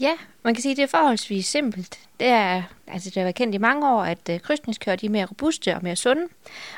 Ja, 0.00 0.12
man 0.42 0.54
kan 0.54 0.62
sige, 0.62 0.70
at 0.70 0.76
det 0.76 0.82
er 0.82 0.98
forholdsvis 0.98 1.46
simpelt. 1.46 1.98
Det 2.20 2.28
er, 2.28 2.62
altså 2.86 3.10
det 3.10 3.16
har 3.16 3.22
været 3.22 3.34
kendt 3.34 3.54
i 3.54 3.58
mange 3.58 3.90
år, 3.90 4.02
at 4.02 4.28
øh, 4.30 4.40
krydsningskøer 4.40 4.96
de 4.96 5.06
er 5.06 5.10
mere 5.10 5.24
robuste 5.26 5.74
og 5.74 5.80
mere 5.82 5.96
sunde. 5.96 6.22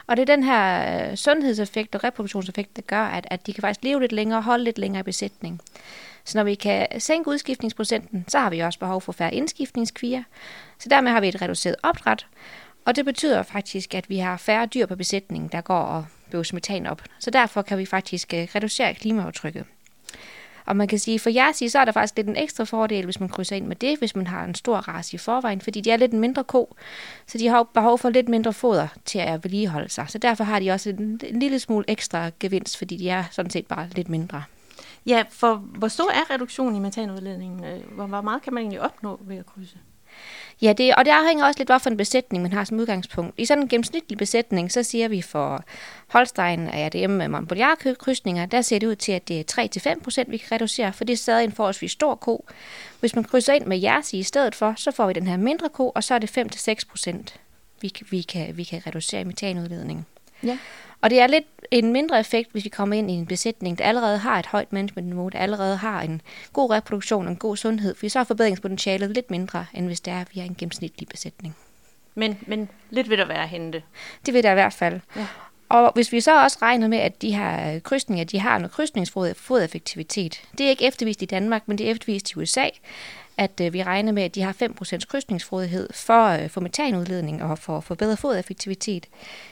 Og 0.07 0.17
det 0.17 0.23
er 0.23 0.37
den 0.37 0.45
her 0.45 1.11
øh, 1.11 1.17
sundhedseffekt 1.17 1.95
og 1.95 2.05
reproduktionseffekt, 2.05 2.77
der 2.77 2.83
gør, 2.83 3.03
at, 3.03 3.27
at 3.31 3.47
de 3.47 3.53
kan 3.53 3.61
faktisk 3.61 3.85
leve 3.85 4.01
lidt 4.01 4.13
længere 4.13 4.39
og 4.39 4.45
holde 4.45 4.65
lidt 4.65 4.79
længere 4.79 5.01
i 5.01 5.03
besætning. 5.03 5.61
Så 6.25 6.39
når 6.39 6.45
vi 6.45 6.55
kan 6.55 6.87
sænke 6.99 7.31
udskiftningsprocenten, 7.31 8.25
så 8.29 8.39
har 8.39 8.51
vi 8.51 8.61
også 8.61 8.79
behov 8.79 9.01
for 9.01 9.13
færre 9.13 9.35
indskiftningskvier. 9.35 10.23
Så 10.79 10.89
dermed 10.89 11.13
har 11.13 11.21
vi 11.21 11.29
et 11.29 11.43
reduceret 11.43 11.77
opdræt. 11.83 12.27
Og 12.85 12.97
det 12.97 13.05
betyder 13.05 13.43
faktisk, 13.43 13.95
at 13.95 14.11
vi 14.11 14.19
har 14.19 14.37
færre 14.37 14.67
dyr 14.67 14.87
på 14.87 14.97
besætningen, 14.97 15.49
der 15.53 15.61
går 15.61 15.81
og 15.81 16.07
bøves 16.31 16.53
metan 16.53 16.87
op. 16.87 17.03
Så 17.19 17.31
derfor 17.31 17.63
kan 17.63 17.79
vi 17.79 17.87
faktisk 17.87 18.35
øh, 18.35 18.49
reducere 18.55 18.95
klimaaftrykket. 18.95 19.65
Og 20.69 20.77
man 20.77 20.89
kan 20.89 20.99
sige, 20.99 21.19
for 21.19 21.31
jer 21.31 21.53
sige, 21.53 21.71
så 21.71 21.79
er 21.79 21.85
der 21.85 21.93
faktisk 21.93 22.17
lidt 22.17 22.29
en 22.29 22.37
ekstra 22.37 22.65
fordel, 22.65 23.05
hvis 23.05 23.21
man 23.21 23.29
krydser 23.29 23.57
ind 23.57 23.67
med 23.67 23.77
det, 23.77 23.99
hvis 23.99 24.17
man 24.17 24.27
har 24.27 24.45
en 24.45 24.55
stor 24.55 24.77
race 24.77 25.15
i 25.15 25.19
forvejen, 25.19 25.61
fordi 25.61 25.81
de 25.81 25.91
er 25.91 25.97
lidt 25.97 26.13
en 26.13 26.21
mindre 26.21 26.45
ko, 26.45 26.77
så 27.27 27.39
de 27.39 27.49
har 27.49 27.63
behov 27.63 27.99
for 27.99 28.11
lidt 28.11 28.29
mindre 28.29 28.53
foder 28.53 28.89
til 29.05 29.19
at 29.19 29.45
vedligeholde 29.45 29.89
sig. 29.89 30.05
Så 30.09 30.19
derfor 30.19 30.45
har 30.45 30.61
de 30.61 30.71
også 30.71 30.91
en, 30.91 31.21
en 31.25 31.41
lille 31.41 31.59
smule 31.59 31.85
ekstra 31.89 32.31
gevinst, 32.41 32.79
fordi 32.79 32.97
de 32.97 33.09
er 33.09 33.25
sådan 33.31 33.51
set 33.51 33.67
bare 33.67 33.89
lidt 33.95 34.09
mindre. 34.09 34.43
Ja, 35.07 35.25
for 35.31 35.55
hvor 35.55 35.89
stor 35.89 36.11
er 36.11 36.35
reduktionen 36.35 36.77
i 36.77 36.79
metanudledningen? 36.79 37.65
Øh, 37.65 37.95
hvor, 37.95 38.07
hvor 38.07 38.21
meget 38.21 38.43
kan 38.43 38.55
man 38.55 38.61
egentlig 38.61 38.81
opnå 38.81 39.21
ved 39.23 39.37
at 39.37 39.47
krydse? 39.47 39.79
Ja, 40.63 40.73
det, 40.73 40.95
og 40.95 41.05
det 41.05 41.11
afhænger 41.11 41.45
også 41.45 41.59
lidt, 41.59 41.69
hvorfor 41.69 41.91
en 41.91 41.97
besætning 41.97 42.43
man 42.43 42.53
har 42.53 42.65
som 42.65 42.79
udgangspunkt. 42.79 43.35
I 43.37 43.45
sådan 43.45 43.63
en 43.63 43.69
gennemsnitlig 43.69 44.19
besætning, 44.19 44.73
så 44.73 44.83
siger 44.83 45.09
vi 45.09 45.23
for 45.23 45.65
Holstein 46.07 46.67
og 46.67 46.75
ADM 46.75 47.11
med 47.11 47.29
Montbéliard-krydsninger, 47.29 48.47
der 48.47 48.63
ser 48.63 48.79
det 48.79 48.87
ud 48.87 48.97
til, 48.97 49.13
at 49.13 49.29
det 49.29 49.59
er 49.59 49.69
3-5% 50.25 50.31
vi 50.31 50.37
kan 50.37 50.53
reducere, 50.53 50.93
for 50.93 51.05
det 51.05 51.13
er 51.13 51.17
stadig 51.17 51.45
en 51.45 51.53
forholdsvis 51.53 51.93
stor 51.93 52.15
ko. 52.15 52.47
Hvis 53.01 53.15
man 53.15 53.25
krydser 53.25 53.53
ind 53.53 53.67
med 53.67 53.79
jeres 53.79 54.15
i 54.15 54.23
stedet 54.23 54.55
for, 54.55 54.75
så 54.77 54.91
får 54.91 55.07
vi 55.07 55.13
den 55.13 55.27
her 55.27 55.37
mindre 55.37 55.69
ko, 55.69 55.93
og 55.95 56.05
så 56.05 56.15
er 56.15 56.19
det 56.19 56.39
5-6% 56.39 57.39
vi, 57.81 57.93
vi, 58.11 58.23
kan, 58.23 58.57
vi 58.57 58.65
kan 58.65 58.83
reducere 58.87 59.25
metanudledningen. 59.25 60.07
Ja. 60.43 60.59
Og 61.01 61.11
det 61.11 61.21
er 61.21 61.27
lidt 61.27 61.45
en 61.71 61.93
mindre 61.93 62.21
effekt, 62.21 62.53
hvis 62.53 62.65
vi 62.65 62.69
kommer 62.69 62.97
ind 62.97 63.11
i 63.11 63.15
en 63.15 63.27
besætning, 63.27 63.79
der 63.79 63.85
allerede 63.85 64.19
har 64.19 64.39
et 64.39 64.47
højt 64.47 64.73
managementniveau, 64.73 65.29
der 65.29 65.39
allerede 65.39 65.77
har 65.77 66.03
en 66.03 66.23
god 66.53 66.71
reproduktion 66.71 67.27
og 67.27 67.31
en 67.31 67.37
god 67.37 67.57
sundhed, 67.57 67.95
for 67.95 68.09
så 68.09 68.19
er 68.19 68.25
forbedringspotentialet 68.25 69.11
lidt 69.11 69.31
mindre, 69.31 69.67
end 69.75 69.87
hvis 69.87 70.01
det 70.01 70.13
er, 70.13 70.21
at 70.21 70.29
vi 70.35 70.41
har 70.41 70.47
en 70.47 70.55
gennemsnitlig 70.59 71.09
besætning. 71.09 71.57
Men, 72.15 72.39
men 72.47 72.69
lidt 72.91 73.11
vil 73.11 73.19
der 73.19 73.27
være 73.27 73.43
at 73.43 73.49
hente. 73.49 73.83
Det 74.27 74.35
vil 74.35 74.43
der 74.43 74.51
i 74.51 74.55
hvert 74.55 74.73
fald. 74.73 75.01
Ja. 75.17 75.27
Og 75.69 75.93
hvis 75.95 76.13
vi 76.13 76.21
så 76.21 76.43
også 76.43 76.59
regner 76.63 76.89
med, 76.89 76.99
at 76.99 77.23
de 77.23 77.37
her 77.37 77.79
krydsninger, 77.79 78.25
de 78.25 78.39
har 78.39 78.59
noget 78.59 78.73
krydsningsfodeffektivitet. 78.73 80.43
Det 80.59 80.67
er 80.67 80.71
ikke 80.71 80.85
eftervist 80.85 81.23
i 81.23 81.27
Danmark, 81.27 81.63
men 81.67 81.79
det 81.79 81.87
er 81.87 81.91
eftervist 81.91 82.31
i 82.31 82.39
USA, 82.39 82.69
at 83.37 83.61
øh, 83.61 83.73
vi 83.73 83.83
regner 83.83 84.13
med, 84.13 84.23
at 84.23 84.35
de 84.35 84.43
har 84.43 84.53
5% 84.53 85.07
krydsningsfrodighed 85.09 85.89
for, 85.93 86.27
øh, 86.29 86.51
for 86.51 86.61
metanudledning 86.61 87.43
og 87.43 87.59
for, 87.59 87.81
for 87.81 87.95
bedre 87.95 88.17
fodeffektivitet, 88.17 89.07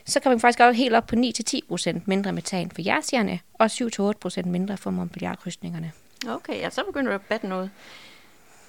så 0.07 0.21
kan 0.21 0.33
vi 0.33 0.39
faktisk 0.39 0.61
også 0.61 0.77
helt 0.77 0.95
op 0.95 1.07
på 1.07 1.17
9-10% 1.17 1.99
mindre 2.07 2.33
metan 2.33 2.71
for 2.71 2.83
jersjerne 2.83 3.41
og 3.55 3.67
7-8% 3.67 4.47
mindre 4.47 4.77
for 4.77 4.91
Montbéliard-krydsningerne. 4.91 5.93
Okay, 6.29 6.61
ja, 6.61 6.71
så 6.71 6.83
begynder 6.87 7.13
det 7.13 7.19
at 7.19 7.27
batte 7.29 7.49
noget. 7.49 7.71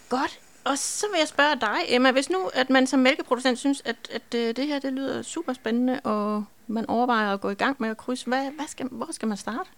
Godt. 0.10 0.40
Og 0.70 0.78
så 0.78 1.06
vil 1.12 1.18
jeg 1.20 1.28
spørge 1.28 1.56
dig, 1.62 1.78
Emma, 1.88 2.12
hvis 2.12 2.30
nu 2.30 2.50
at 2.54 2.70
man 2.70 2.88
som 2.88 3.00
mælkeproducent 3.00 3.60
synes, 3.60 3.82
at, 3.86 3.96
at 4.12 4.36
øh, 4.36 4.56
det 4.56 4.68
her 4.68 4.80
det 4.80 4.94
lyder 4.94 5.22
super 5.22 5.54
spændende, 5.54 6.00
og 6.00 6.46
man 6.68 6.90
overvejer 6.90 7.34
at 7.34 7.42
gå 7.42 7.50
i 7.50 7.54
gang 7.54 7.76
med 7.80 7.90
at 7.90 7.98
krydse, 7.98 8.26
hvad, 8.26 8.52
hvad 8.52 8.68
skal, 8.68 8.88
hvor 8.92 9.08
skal 9.12 9.28
man 9.28 9.38
starte? 9.38 9.70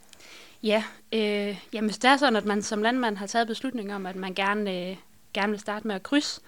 Ja, 0.63 0.83
øh, 1.13 1.57
jamen 1.73 1.89
hvis 1.89 1.97
det 1.97 2.09
er 2.09 2.17
sådan, 2.17 2.35
at 2.35 2.45
man 2.45 2.61
som 2.61 2.81
landmand 2.81 3.17
har 3.17 3.27
taget 3.27 3.47
beslutning 3.47 3.95
om, 3.95 4.05
at 4.05 4.15
man 4.15 4.33
gerne 4.33 4.89
øh, 4.89 4.97
gerne 5.33 5.51
vil 5.51 5.59
starte 5.59 5.87
med 5.87 5.95
at 5.95 6.03
krydse, 6.03 6.41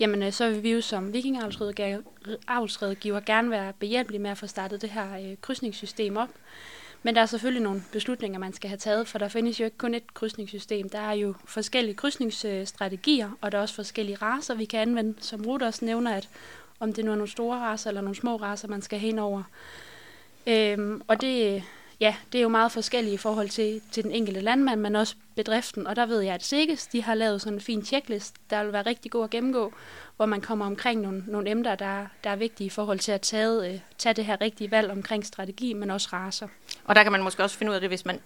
jamen 0.00 0.22
øh, 0.22 0.32
så 0.32 0.48
vil 0.48 0.62
vi 0.62 0.72
jo 0.72 0.80
som 0.80 1.12
vikingavlsredgiver 1.12 3.20
gerne 3.20 3.50
være 3.50 3.72
behjælpelige 3.72 4.22
med 4.22 4.30
at 4.30 4.38
få 4.38 4.46
startet 4.46 4.82
det 4.82 4.90
her 4.90 5.18
øh, 5.18 5.36
krydsningssystem 5.40 6.16
op. 6.16 6.30
Men 7.02 7.14
der 7.14 7.20
er 7.20 7.26
selvfølgelig 7.26 7.62
nogle 7.62 7.84
beslutninger, 7.92 8.38
man 8.38 8.52
skal 8.52 8.68
have 8.68 8.78
taget, 8.78 9.08
for 9.08 9.18
der 9.18 9.28
findes 9.28 9.60
jo 9.60 9.64
ikke 9.64 9.78
kun 9.78 9.94
et 9.94 10.14
krydsningssystem. 10.14 10.88
Der 10.88 10.98
er 10.98 11.12
jo 11.12 11.34
forskellige 11.44 11.94
krydsningsstrategier, 11.94 13.30
og 13.40 13.52
der 13.52 13.58
er 13.58 13.62
også 13.62 13.74
forskellige 13.74 14.16
raser, 14.22 14.54
vi 14.54 14.64
kan 14.64 14.80
anvende. 14.80 15.14
Som 15.20 15.44
Ruth 15.46 15.64
også 15.64 15.84
nævner, 15.84 16.14
at 16.14 16.28
om 16.80 16.92
det 16.92 17.04
nu 17.04 17.10
er 17.10 17.16
nogle 17.16 17.30
store 17.30 17.58
raser 17.58 17.90
eller 17.90 18.00
nogle 18.00 18.16
små 18.16 18.36
raser, 18.36 18.68
man 18.68 18.82
skal 18.82 18.98
hen 18.98 19.18
over. 19.18 19.42
Øhm, 20.46 21.02
og 21.08 21.20
det, 21.20 21.62
ja, 22.00 22.14
det 22.32 22.38
er 22.38 22.42
jo 22.42 22.48
meget 22.48 22.72
forskelligt 22.72 23.14
i 23.14 23.16
forhold 23.16 23.48
til, 23.48 23.82
til 23.92 24.04
den 24.04 24.12
enkelte 24.12 24.40
landmand, 24.40 24.80
men 24.80 24.96
også 24.96 25.14
bedriften. 25.36 25.86
Og 25.86 25.96
der 25.96 26.06
ved 26.06 26.20
jeg, 26.20 26.34
at 26.34 26.44
Sikkes, 26.44 26.86
de 26.86 27.02
har 27.02 27.14
lavet 27.14 27.40
sådan 27.40 27.52
en 27.52 27.60
fin 27.60 27.84
checklist, 27.84 28.34
der 28.50 28.64
vil 28.64 28.72
være 28.72 28.86
rigtig 28.86 29.10
god 29.10 29.24
at 29.24 29.30
gennemgå, 29.30 29.72
hvor 30.16 30.26
man 30.26 30.40
kommer 30.40 30.66
omkring 30.66 31.00
nogle, 31.00 31.24
nogle 31.26 31.50
emner, 31.50 31.74
der, 31.74 32.06
der 32.24 32.30
er 32.30 32.36
vigtige 32.36 32.66
i 32.66 32.70
forhold 32.70 32.98
til 32.98 33.12
at 33.12 33.20
tage, 33.20 33.72
øh, 33.72 33.80
tage 33.98 34.14
det 34.14 34.24
her 34.24 34.40
rigtige 34.40 34.70
valg 34.70 34.90
omkring 34.90 35.26
strategi, 35.26 35.72
men 35.72 35.90
også 35.90 36.08
raser. 36.12 36.48
Og 36.84 36.94
der 36.94 37.02
kan 37.02 37.12
man 37.12 37.22
måske 37.22 37.42
også 37.42 37.58
finde 37.58 37.70
ud 37.70 37.74
af 37.74 37.80
det, 37.80 37.90
hvis 37.90 38.04
man 38.04 38.20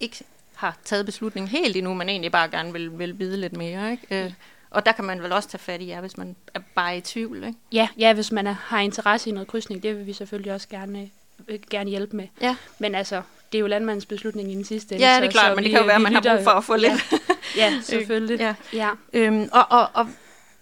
ikke 0.00 0.16
har 0.54 0.76
taget 0.84 1.06
beslutningen 1.06 1.48
helt 1.50 1.76
endnu, 1.76 1.94
men 1.94 2.08
egentlig 2.08 2.32
bare 2.32 2.48
gerne 2.48 2.72
vil, 2.72 2.98
vil 2.98 3.18
vide 3.18 3.36
lidt 3.36 3.56
mere. 3.56 3.90
Ikke? 3.90 4.24
Øh, 4.24 4.32
Og 4.70 4.86
der 4.86 4.92
kan 4.92 5.04
man 5.04 5.22
vel 5.22 5.32
også 5.32 5.48
tage 5.48 5.58
fat 5.58 5.80
i 5.80 5.88
jer, 5.88 6.00
hvis 6.00 6.16
man 6.16 6.36
er 6.54 6.60
bare 6.74 6.96
i 6.96 7.00
tvivl, 7.00 7.36
ikke? 7.36 7.58
Ja, 7.72 7.88
ja 7.98 8.12
hvis 8.12 8.32
man 8.32 8.46
er, 8.46 8.56
har 8.60 8.80
interesse 8.80 9.30
i 9.30 9.32
noget 9.32 9.48
krydsning, 9.48 9.82
det 9.82 9.96
vil 9.98 10.06
vi 10.06 10.12
selvfølgelig 10.12 10.52
også 10.52 10.68
gerne, 10.68 11.10
øh, 11.48 11.58
gerne 11.70 11.90
hjælpe 11.90 12.16
med. 12.16 12.26
Ja. 12.40 12.56
Men 12.78 12.94
altså, 12.94 13.22
det 13.52 13.58
er 13.58 13.60
jo 13.60 13.66
landmandens 13.66 14.06
beslutning 14.06 14.52
i 14.52 14.54
den 14.54 14.64
sidste 14.64 14.94
ende. 14.94 15.06
Ja, 15.06 15.16
det 15.16 15.24
er 15.26 15.30
så- 15.30 15.32
klart, 15.32 15.50
så 15.50 15.54
men 15.54 15.64
det 15.64 15.64
vi- 15.64 15.70
kan 15.70 15.80
jo 15.80 15.86
være, 15.86 15.94
at 15.96 16.02
man 16.02 16.12
har 16.14 16.20
brug 16.36 16.44
for 16.44 16.50
at 16.50 16.64
få 16.64 16.76
lidt. 16.76 17.12
Ja, 17.56 17.80
selvfølgelig. 17.82 18.38
Ja. 18.40 18.54
ja. 18.72 18.90
Øhm, 19.12 19.48
og, 19.52 19.66
og, 19.70 19.88
og 19.94 20.08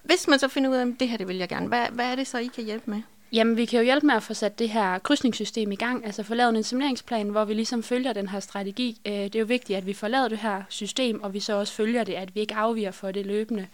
hvis 0.03 0.29
man 0.29 0.39
så 0.39 0.49
finder 0.49 0.71
ud 0.71 0.77
af, 0.77 0.81
at 0.87 0.89
det 1.01 1.09
her, 1.09 1.17
det 1.17 1.29
vil 1.29 1.37
jeg 1.37 1.49
gerne, 1.49 1.67
hvad, 1.69 1.87
hvad 1.93 2.07
er 2.07 2.15
det 2.15 2.27
så, 2.27 2.39
I 2.39 2.51
kan 2.55 2.65
hjælpe 2.65 2.91
med? 2.91 3.03
Jamen, 3.33 3.57
vi 3.57 3.65
kan 3.65 3.79
jo 3.79 3.85
hjælpe 3.85 4.07
med 4.07 4.15
at 4.15 4.23
få 4.23 4.35
sat 4.35 4.59
det 4.59 4.69
her 4.69 4.99
krydsningssystem 4.99 5.73
i 5.73 5.77
gang, 5.77 6.07
altså 6.07 6.23
få 6.23 6.35
lavet 6.35 6.51
en 6.51 6.57
inseminationsplan, 6.57 7.29
hvor 7.29 7.45
vi 7.45 7.55
ligesom 7.55 7.83
følger 7.83 8.13
den 8.13 8.29
her 8.29 8.41
strategi. 8.41 9.01
Øh, 9.07 9.13
det 9.13 9.35
er 9.35 9.41
jo 9.41 9.47
vigtigt, 9.47 9.77
at 9.77 9.87
vi 9.87 9.93
får 9.93 10.09
lavet 10.09 10.31
det 10.31 10.39
her 10.39 10.63
system, 10.69 11.23
og 11.23 11.35
vi 11.35 11.41
så 11.41 11.53
også 11.53 11.73
følger 11.73 12.05
det, 12.05 12.15
at 12.15 12.35
vi 12.35 12.41
ikke 12.41 12.55
afviger 12.55 12.91
for 12.91 13.11
det 13.11 13.27
løbende. 13.27 13.67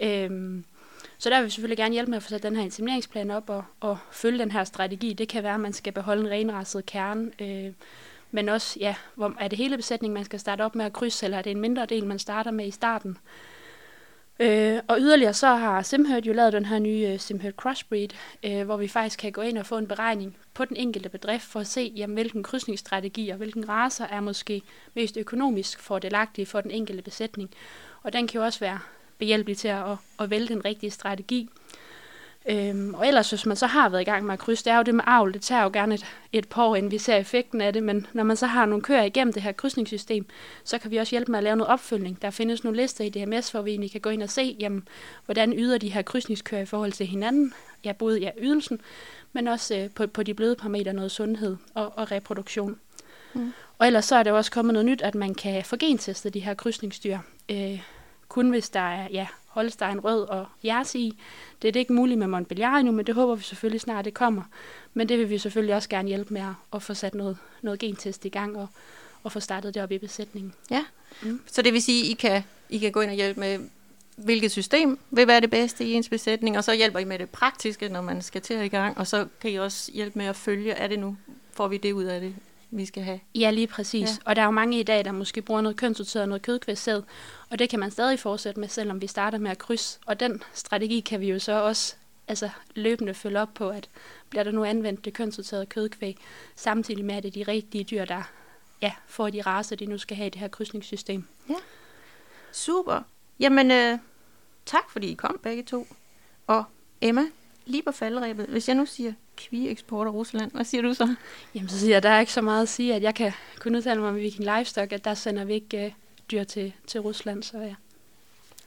Øh, 0.00 0.62
så 1.18 1.30
der 1.30 1.38
vil 1.38 1.44
vi 1.44 1.50
selvfølgelig 1.50 1.78
gerne 1.78 1.92
hjælpe 1.92 2.10
med 2.10 2.16
at 2.16 2.22
få 2.22 2.28
sat 2.28 2.42
den 2.42 2.56
her 2.56 2.62
insemineringsplan 2.62 3.30
op 3.30 3.50
og, 3.50 3.64
og 3.80 3.98
følge 4.12 4.38
den 4.38 4.50
her 4.50 4.64
strategi. 4.64 5.12
Det 5.12 5.28
kan 5.28 5.42
være, 5.42 5.54
at 5.54 5.60
man 5.60 5.72
skal 5.72 5.92
beholde 5.92 6.22
en 6.22 6.30
renrasset 6.30 6.86
kerne, 6.86 7.30
øh, 7.40 7.72
men 8.30 8.48
også, 8.48 8.78
ja, 8.80 8.94
hvor, 9.14 9.34
er 9.40 9.48
det 9.48 9.58
hele 9.58 9.76
besætningen, 9.76 10.14
man 10.14 10.24
skal 10.24 10.40
starte 10.40 10.62
op 10.62 10.74
med 10.74 10.84
at 10.84 10.92
krydse, 10.92 11.24
eller 11.26 11.38
er 11.38 11.42
det 11.42 11.50
en 11.50 11.60
mindre 11.60 11.86
del, 11.86 12.06
man 12.06 12.18
starter 12.18 12.50
med 12.50 12.66
i 12.66 12.70
starten? 12.70 13.18
Øh, 14.40 14.80
og 14.88 14.98
yderligere 15.00 15.34
så 15.34 15.46
har 15.46 15.82
SimHerd 15.82 16.24
jo 16.24 16.32
lavet 16.32 16.52
den 16.52 16.64
her 16.64 16.78
nye 16.78 16.90
øh, 16.90 17.18
SimHerd 17.18 17.18
Simhurt 17.18 17.54
Crossbreed, 17.54 18.08
øh, 18.42 18.64
hvor 18.64 18.76
vi 18.76 18.88
faktisk 18.88 19.18
kan 19.18 19.32
gå 19.32 19.40
ind 19.40 19.58
og 19.58 19.66
få 19.66 19.78
en 19.78 19.86
beregning 19.86 20.36
på 20.54 20.64
den 20.64 20.76
enkelte 20.76 21.08
bedrift 21.08 21.44
for 21.44 21.60
at 21.60 21.66
se, 21.66 21.92
jamen, 21.96 22.14
hvilken 22.14 22.42
krydsningsstrategi 22.42 23.28
og 23.28 23.36
hvilken 23.36 23.68
raser 23.68 24.06
er 24.06 24.20
måske 24.20 24.62
mest 24.94 25.16
økonomisk 25.16 25.80
fordelagtige 25.80 26.46
for 26.46 26.60
den 26.60 26.70
enkelte 26.70 27.02
besætning. 27.02 27.50
Og 28.02 28.12
den 28.12 28.26
kan 28.26 28.38
jo 28.38 28.44
også 28.44 28.60
være 28.60 28.78
behjælpelig 29.18 29.58
til 29.58 29.68
at, 29.68 29.90
at, 29.90 29.98
at 30.20 30.30
vælge 30.30 30.48
den 30.48 30.64
rigtige 30.64 30.90
strategi. 30.90 31.48
Øhm, 32.48 32.94
og 32.94 33.08
ellers, 33.08 33.30
hvis 33.30 33.46
man 33.46 33.56
så 33.56 33.66
har 33.66 33.88
været 33.88 34.00
i 34.00 34.04
gang 34.04 34.24
med 34.24 34.32
at 34.32 34.38
krydse, 34.38 34.64
det 34.64 34.70
er 34.70 34.76
jo 34.76 34.82
det 34.82 34.94
med 34.94 35.04
avl, 35.06 35.32
det 35.32 35.42
tager 35.42 35.62
jo 35.62 35.70
gerne 35.72 35.94
et, 35.94 36.06
et 36.32 36.48
par 36.48 36.64
år, 36.64 36.76
inden 36.76 36.92
vi 36.92 36.98
ser 36.98 37.16
effekten 37.16 37.60
af 37.60 37.72
det, 37.72 37.82
men 37.82 38.06
når 38.12 38.24
man 38.24 38.36
så 38.36 38.46
har 38.46 38.66
nogle 38.66 38.82
køer 38.82 39.02
igennem 39.02 39.32
det 39.32 39.42
her 39.42 39.52
krydsningssystem, 39.52 40.26
så 40.64 40.78
kan 40.78 40.90
vi 40.90 40.96
også 40.96 41.10
hjælpe 41.10 41.30
med 41.30 41.38
at 41.38 41.44
lave 41.44 41.56
noget 41.56 41.72
opfølgning. 41.72 42.22
Der 42.22 42.30
findes 42.30 42.64
nogle 42.64 42.80
lister 42.80 43.04
i 43.04 43.08
DMS, 43.08 43.50
hvor 43.50 43.62
vi 43.62 43.70
egentlig 43.70 43.92
kan 43.92 44.00
gå 44.00 44.10
ind 44.10 44.22
og 44.22 44.30
se, 44.30 44.56
jamen, 44.60 44.88
hvordan 45.24 45.52
yder 45.52 45.78
de 45.78 45.88
her 45.88 46.02
krydsningskøer 46.02 46.60
i 46.60 46.66
forhold 46.66 46.92
til 46.92 47.06
hinanden, 47.06 47.54
ja, 47.84 47.92
både 47.92 48.20
ja, 48.20 48.30
ydelsen, 48.38 48.80
men 49.32 49.48
også 49.48 49.76
øh, 49.76 49.90
på, 49.90 50.06
på 50.06 50.22
de 50.22 50.34
bløde 50.34 50.56
parametre, 50.56 50.92
noget 50.92 51.10
sundhed 51.10 51.56
og, 51.74 51.92
og 51.96 52.10
reproduktion. 52.10 52.76
Mm. 53.34 53.52
Og 53.78 53.86
ellers 53.86 54.04
så 54.04 54.16
er 54.16 54.22
der 54.22 54.32
også 54.32 54.50
kommet 54.50 54.72
noget 54.72 54.86
nyt, 54.86 55.02
at 55.02 55.14
man 55.14 55.34
kan 55.34 55.64
få 55.64 55.76
genteste 55.76 56.30
de 56.30 56.40
her 56.40 56.54
krydsningsdyr, 56.54 57.18
øh, 57.48 57.82
kun 58.28 58.50
hvis 58.50 58.70
der 58.70 58.80
er 58.80 59.08
ja, 59.12 59.26
Holstein 59.56 60.00
rød 60.00 60.22
og 60.28 60.46
Jersey 60.64 60.98
i. 60.98 61.18
Det 61.62 61.68
er 61.68 61.72
det 61.72 61.80
ikke 61.80 61.92
muligt 61.92 62.18
med 62.18 62.26
Montbéliard 62.38 62.76
endnu, 62.78 62.92
men 62.92 63.06
det 63.06 63.14
håber 63.14 63.34
vi 63.34 63.42
selvfølgelig 63.42 63.80
snart, 63.80 64.04
det 64.04 64.14
kommer. 64.14 64.42
Men 64.94 65.08
det 65.08 65.18
vil 65.18 65.30
vi 65.30 65.38
selvfølgelig 65.38 65.74
også 65.74 65.88
gerne 65.88 66.08
hjælpe 66.08 66.34
med 66.34 66.40
at, 66.40 66.52
at 66.74 66.82
få 66.82 66.94
sat 66.94 67.14
noget, 67.14 67.36
noget 67.62 67.80
gentest 67.80 68.24
i 68.24 68.28
gang 68.28 68.56
og, 68.56 68.68
og 69.22 69.32
få 69.32 69.40
startet 69.40 69.74
det 69.74 69.82
op 69.82 69.92
i 69.92 69.98
besætningen. 69.98 70.54
Ja, 70.70 70.84
Mm. 71.22 71.40
så 71.46 71.62
det 71.62 71.72
vil 71.72 71.82
sige, 71.82 72.04
at 72.04 72.10
I 72.10 72.12
kan, 72.14 72.42
I 72.70 72.78
kan 72.78 72.92
gå 72.92 73.00
ind 73.00 73.10
og 73.10 73.16
hjælpe 73.16 73.40
med, 73.40 73.58
hvilket 74.16 74.50
system 74.50 74.98
vil 75.10 75.26
være 75.26 75.40
det 75.40 75.50
bedste 75.50 75.84
i 75.84 75.92
ens 75.92 76.08
besætning, 76.08 76.58
og 76.58 76.64
så 76.64 76.74
hjælper 76.74 76.98
I 76.98 77.04
med 77.04 77.18
det 77.18 77.30
praktiske, 77.30 77.88
når 77.88 78.00
man 78.00 78.22
skal 78.22 78.40
til 78.42 78.56
i 78.56 78.68
gang, 78.68 78.98
og 78.98 79.06
så 79.06 79.26
kan 79.40 79.50
I 79.50 79.54
også 79.54 79.92
hjælpe 79.92 80.18
med 80.18 80.26
at 80.26 80.36
følge, 80.36 80.72
er 80.72 80.86
det 80.86 80.98
nu, 80.98 81.16
får 81.52 81.68
vi 81.68 81.76
det 81.76 81.92
ud 81.92 82.04
af 82.04 82.20
det, 82.20 82.34
vi 82.70 82.86
skal 82.86 83.02
have. 83.02 83.20
Ja, 83.34 83.50
lige 83.50 83.66
præcis. 83.66 84.02
Ja. 84.02 84.12
Ja. 84.12 84.30
Og 84.30 84.36
der 84.36 84.42
er 84.42 84.46
jo 84.46 84.50
mange 84.50 84.80
i 84.80 84.82
dag, 84.82 85.04
der 85.04 85.12
måske 85.12 85.42
bruger 85.42 85.60
noget 85.60 85.76
kønssorteret, 85.76 86.28
noget 86.28 86.42
kødkvæstsæd, 86.42 87.02
og 87.50 87.58
det 87.58 87.68
kan 87.68 87.80
man 87.80 87.90
stadig 87.90 88.18
fortsætte 88.18 88.60
med, 88.60 88.68
selvom 88.68 89.02
vi 89.02 89.06
starter 89.06 89.38
med 89.38 89.50
at 89.50 89.58
krydse. 89.58 89.98
Og 90.06 90.20
den 90.20 90.42
strategi 90.52 91.00
kan 91.00 91.20
vi 91.20 91.30
jo 91.30 91.38
så 91.38 91.52
også 91.62 91.96
altså, 92.28 92.50
løbende 92.74 93.14
følge 93.14 93.40
op 93.40 93.54
på, 93.54 93.68
at 93.68 93.88
bliver 94.30 94.42
der 94.42 94.50
nu 94.50 94.64
anvendt 94.64 95.04
det 95.04 95.12
kønssorterede 95.12 95.66
kødkvæg, 95.66 96.16
samtidig 96.56 97.04
med, 97.04 97.14
at 97.14 97.22
det 97.22 97.28
er 97.28 97.44
de 97.44 97.50
rigtige 97.50 97.84
dyr, 97.84 98.04
der 98.04 98.22
ja, 98.82 98.92
får 99.06 99.30
de 99.30 99.42
raser, 99.42 99.76
de 99.76 99.86
nu 99.86 99.98
skal 99.98 100.16
have 100.16 100.26
i 100.26 100.30
det 100.30 100.40
her 100.40 100.48
krydsningssystem. 100.48 101.24
Super. 102.52 103.02
Jamen, 103.40 103.70
øh, 103.70 103.98
tak 104.66 104.90
fordi 104.90 105.06
I 105.06 105.14
kom 105.14 105.40
begge 105.42 105.62
to. 105.62 105.86
Og 106.46 106.64
Emma, 107.00 107.22
lige 107.66 107.82
på 107.82 107.92
faldrebet, 107.92 108.46
hvis 108.46 108.68
jeg 108.68 108.76
nu 108.76 108.86
siger 108.86 109.12
kvigeeksport 109.36 110.06
af 110.06 110.12
Rusland, 110.12 110.50
hvad 110.50 110.64
siger 110.64 110.82
du 110.82 110.94
så? 110.94 111.14
Jamen, 111.54 111.68
så 111.68 111.78
siger 111.78 111.94
jeg, 111.94 112.02
der 112.02 112.08
er 112.08 112.20
ikke 112.20 112.32
så 112.32 112.42
meget 112.42 112.62
at 112.62 112.68
sige, 112.68 112.94
at 112.94 113.02
jeg 113.02 113.14
kan 113.14 113.32
kun 113.58 113.74
udtale 113.74 114.00
mig 114.00 114.08
om 114.08 114.16
Viking 114.16 114.56
Livestock, 114.56 114.92
at 114.92 115.04
der 115.04 115.14
sender 115.14 115.44
vi 115.44 115.54
ikke 115.54 115.84
øh, 115.84 115.92
dyr 116.30 116.44
til, 116.44 116.72
til 116.86 117.00
Rusland, 117.00 117.42
så 117.42 117.58
ja. 117.58 117.74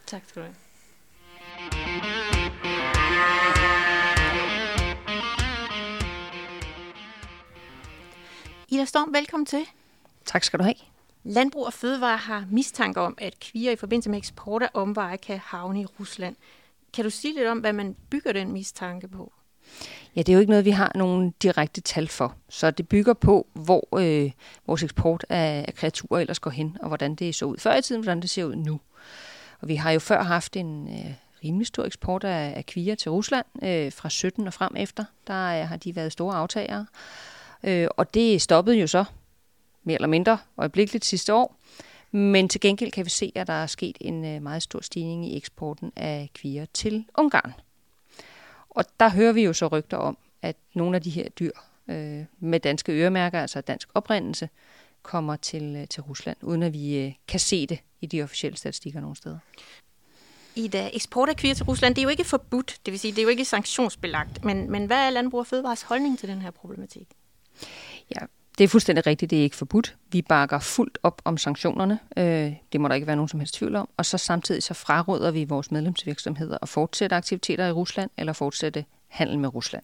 Tak 0.06 0.22
skal 0.26 0.42
du 0.42 0.46
have. 0.46 0.56
Ida 8.68 8.84
Storm, 8.84 9.14
velkommen 9.14 9.46
til. 9.46 9.66
Tak 10.24 10.44
skal 10.44 10.58
du 10.58 10.64
have. 10.64 10.74
Landbrug 11.24 11.66
og 11.66 11.72
Fødevare 11.72 12.16
har 12.16 12.46
mistanke 12.50 13.00
om, 13.00 13.14
at 13.18 13.40
kvier 13.40 13.72
i 13.72 13.76
forbindelse 13.76 14.10
med 14.10 14.18
eksport 14.18 14.62
af 14.62 14.68
omveje 14.74 15.16
kan 15.16 15.38
havne 15.38 15.80
i 15.80 15.86
Rusland. 15.86 16.36
Kan 16.92 17.04
du 17.04 17.10
sige 17.10 17.34
lidt 17.34 17.46
om, 17.46 17.58
hvad 17.58 17.72
man 17.72 17.96
bygger 18.10 18.32
den 18.32 18.52
mistanke 18.52 19.08
på? 19.08 19.32
Ja, 20.16 20.20
det 20.20 20.28
er 20.28 20.32
jo 20.32 20.40
ikke 20.40 20.50
noget, 20.50 20.64
vi 20.64 20.70
har 20.70 20.92
nogen 20.94 21.34
direkte 21.42 21.80
tal 21.80 22.08
for. 22.08 22.34
Så 22.48 22.70
det 22.70 22.88
bygger 22.88 23.14
på, 23.14 23.46
hvor 23.52 23.98
øh, 23.98 24.30
vores 24.66 24.82
eksport 24.82 25.26
af, 25.28 25.64
af 25.68 25.74
kreaturer 25.74 26.20
ellers 26.20 26.38
går 26.38 26.50
hen, 26.50 26.76
og 26.80 26.88
hvordan 26.88 27.14
det 27.14 27.34
så 27.34 27.44
ud 27.44 27.56
før 27.58 27.76
i 27.76 27.82
tiden, 27.82 28.02
hvordan 28.02 28.20
det 28.20 28.30
ser 28.30 28.44
ud 28.44 28.56
nu. 28.56 28.80
Og 29.60 29.68
vi 29.68 29.74
har 29.74 29.90
jo 29.90 29.98
før 29.98 30.22
haft 30.22 30.56
en 30.56 30.88
øh, 30.88 31.14
rimelig 31.44 31.66
stor 31.66 31.84
eksport 31.84 32.24
af, 32.24 32.52
af 32.56 32.66
kvier 32.66 32.94
til 32.94 33.10
Rusland 33.10 33.46
øh, 33.62 33.92
fra 33.92 34.10
17 34.10 34.46
og 34.46 34.52
frem 34.52 34.76
efter. 34.76 35.04
Der 35.26 35.60
øh, 35.60 35.68
har 35.68 35.76
de 35.76 35.96
været 35.96 36.12
store 36.12 36.34
aftagere. 36.34 36.86
Øh, 37.64 37.88
og 37.96 38.14
det 38.14 38.42
stoppede 38.42 38.76
jo 38.76 38.86
så 38.86 39.04
mere 39.84 39.94
eller 39.94 40.08
mindre 40.08 40.38
øjeblikkeligt 40.56 41.04
sidste 41.04 41.34
år. 41.34 41.56
Men 42.10 42.48
til 42.48 42.60
gengæld 42.60 42.90
kan 42.90 43.04
vi 43.04 43.10
se, 43.10 43.32
at 43.34 43.46
der 43.46 43.52
er 43.52 43.66
sket 43.66 43.96
en 44.00 44.24
øh, 44.24 44.42
meget 44.42 44.62
stor 44.62 44.80
stigning 44.80 45.26
i 45.26 45.36
eksporten 45.36 45.92
af 45.96 46.30
kvier 46.34 46.66
til 46.74 47.04
Ungarn. 47.18 47.52
Og 48.80 48.86
der 49.00 49.08
hører 49.08 49.32
vi 49.32 49.44
jo 49.44 49.52
så 49.52 49.66
rygter 49.66 49.96
om, 49.96 50.18
at 50.42 50.56
nogle 50.74 50.96
af 50.96 51.02
de 51.02 51.10
her 51.10 51.28
dyr 51.28 51.52
øh, 51.88 52.24
med 52.38 52.60
danske 52.60 52.92
øremærker, 52.92 53.40
altså 53.40 53.60
dansk 53.60 53.88
oprindelse, 53.94 54.48
kommer 55.02 55.36
til, 55.36 55.76
øh, 55.76 55.88
til 55.88 56.02
Rusland, 56.02 56.36
uden 56.42 56.62
at 56.62 56.72
vi 56.72 56.98
øh, 56.98 57.12
kan 57.28 57.40
se 57.40 57.66
det 57.66 57.78
i 58.00 58.06
de 58.06 58.22
officielle 58.22 58.58
statistikker 58.58 59.00
nogle 59.00 59.16
steder. 59.16 59.38
Ida, 60.56 60.90
eksport 60.92 61.28
af 61.28 61.36
kvier 61.36 61.54
til 61.54 61.64
Rusland, 61.64 61.94
det 61.94 62.00
er 62.00 62.02
jo 62.02 62.08
ikke 62.08 62.24
forbudt, 62.24 62.78
det 62.86 62.92
vil 62.92 63.00
sige, 63.00 63.12
det 63.12 63.18
er 63.18 63.22
jo 63.22 63.28
ikke 63.28 63.44
sanktionsbelagt. 63.44 64.44
Men, 64.44 64.70
men 64.70 64.86
hvad 64.86 65.06
er 65.06 65.10
Landbrug 65.10 65.40
og 65.40 65.46
Fødevares 65.46 65.82
holdning 65.82 66.18
til 66.18 66.28
den 66.28 66.42
her 66.42 66.50
problematik? 66.50 67.08
Ja, 68.14 68.20
det 68.60 68.64
er 68.64 68.68
fuldstændig 68.68 69.06
rigtigt, 69.06 69.30
det 69.30 69.38
er 69.38 69.42
ikke 69.42 69.56
forbudt. 69.56 69.96
Vi 70.12 70.22
bakker 70.22 70.58
fuldt 70.58 70.98
op 71.02 71.22
om 71.24 71.36
sanktionerne. 71.36 71.98
Øh, 72.16 72.52
det 72.72 72.80
må 72.80 72.88
der 72.88 72.94
ikke 72.94 73.06
være 73.06 73.16
nogen 73.16 73.28
som 73.28 73.40
helst 73.40 73.54
tvivl 73.54 73.76
om. 73.76 73.88
Og 73.96 74.06
så 74.06 74.18
samtidig 74.18 74.62
så 74.62 74.74
fraråder 74.74 75.30
vi 75.30 75.44
vores 75.44 75.70
medlemsvirksomheder 75.70 76.58
at 76.62 76.68
fortsætte 76.68 77.16
aktiviteter 77.16 77.66
i 77.66 77.72
Rusland 77.72 78.10
eller 78.16 78.32
fortsætte 78.32 78.84
handel 79.08 79.38
med 79.38 79.54
Rusland. 79.54 79.82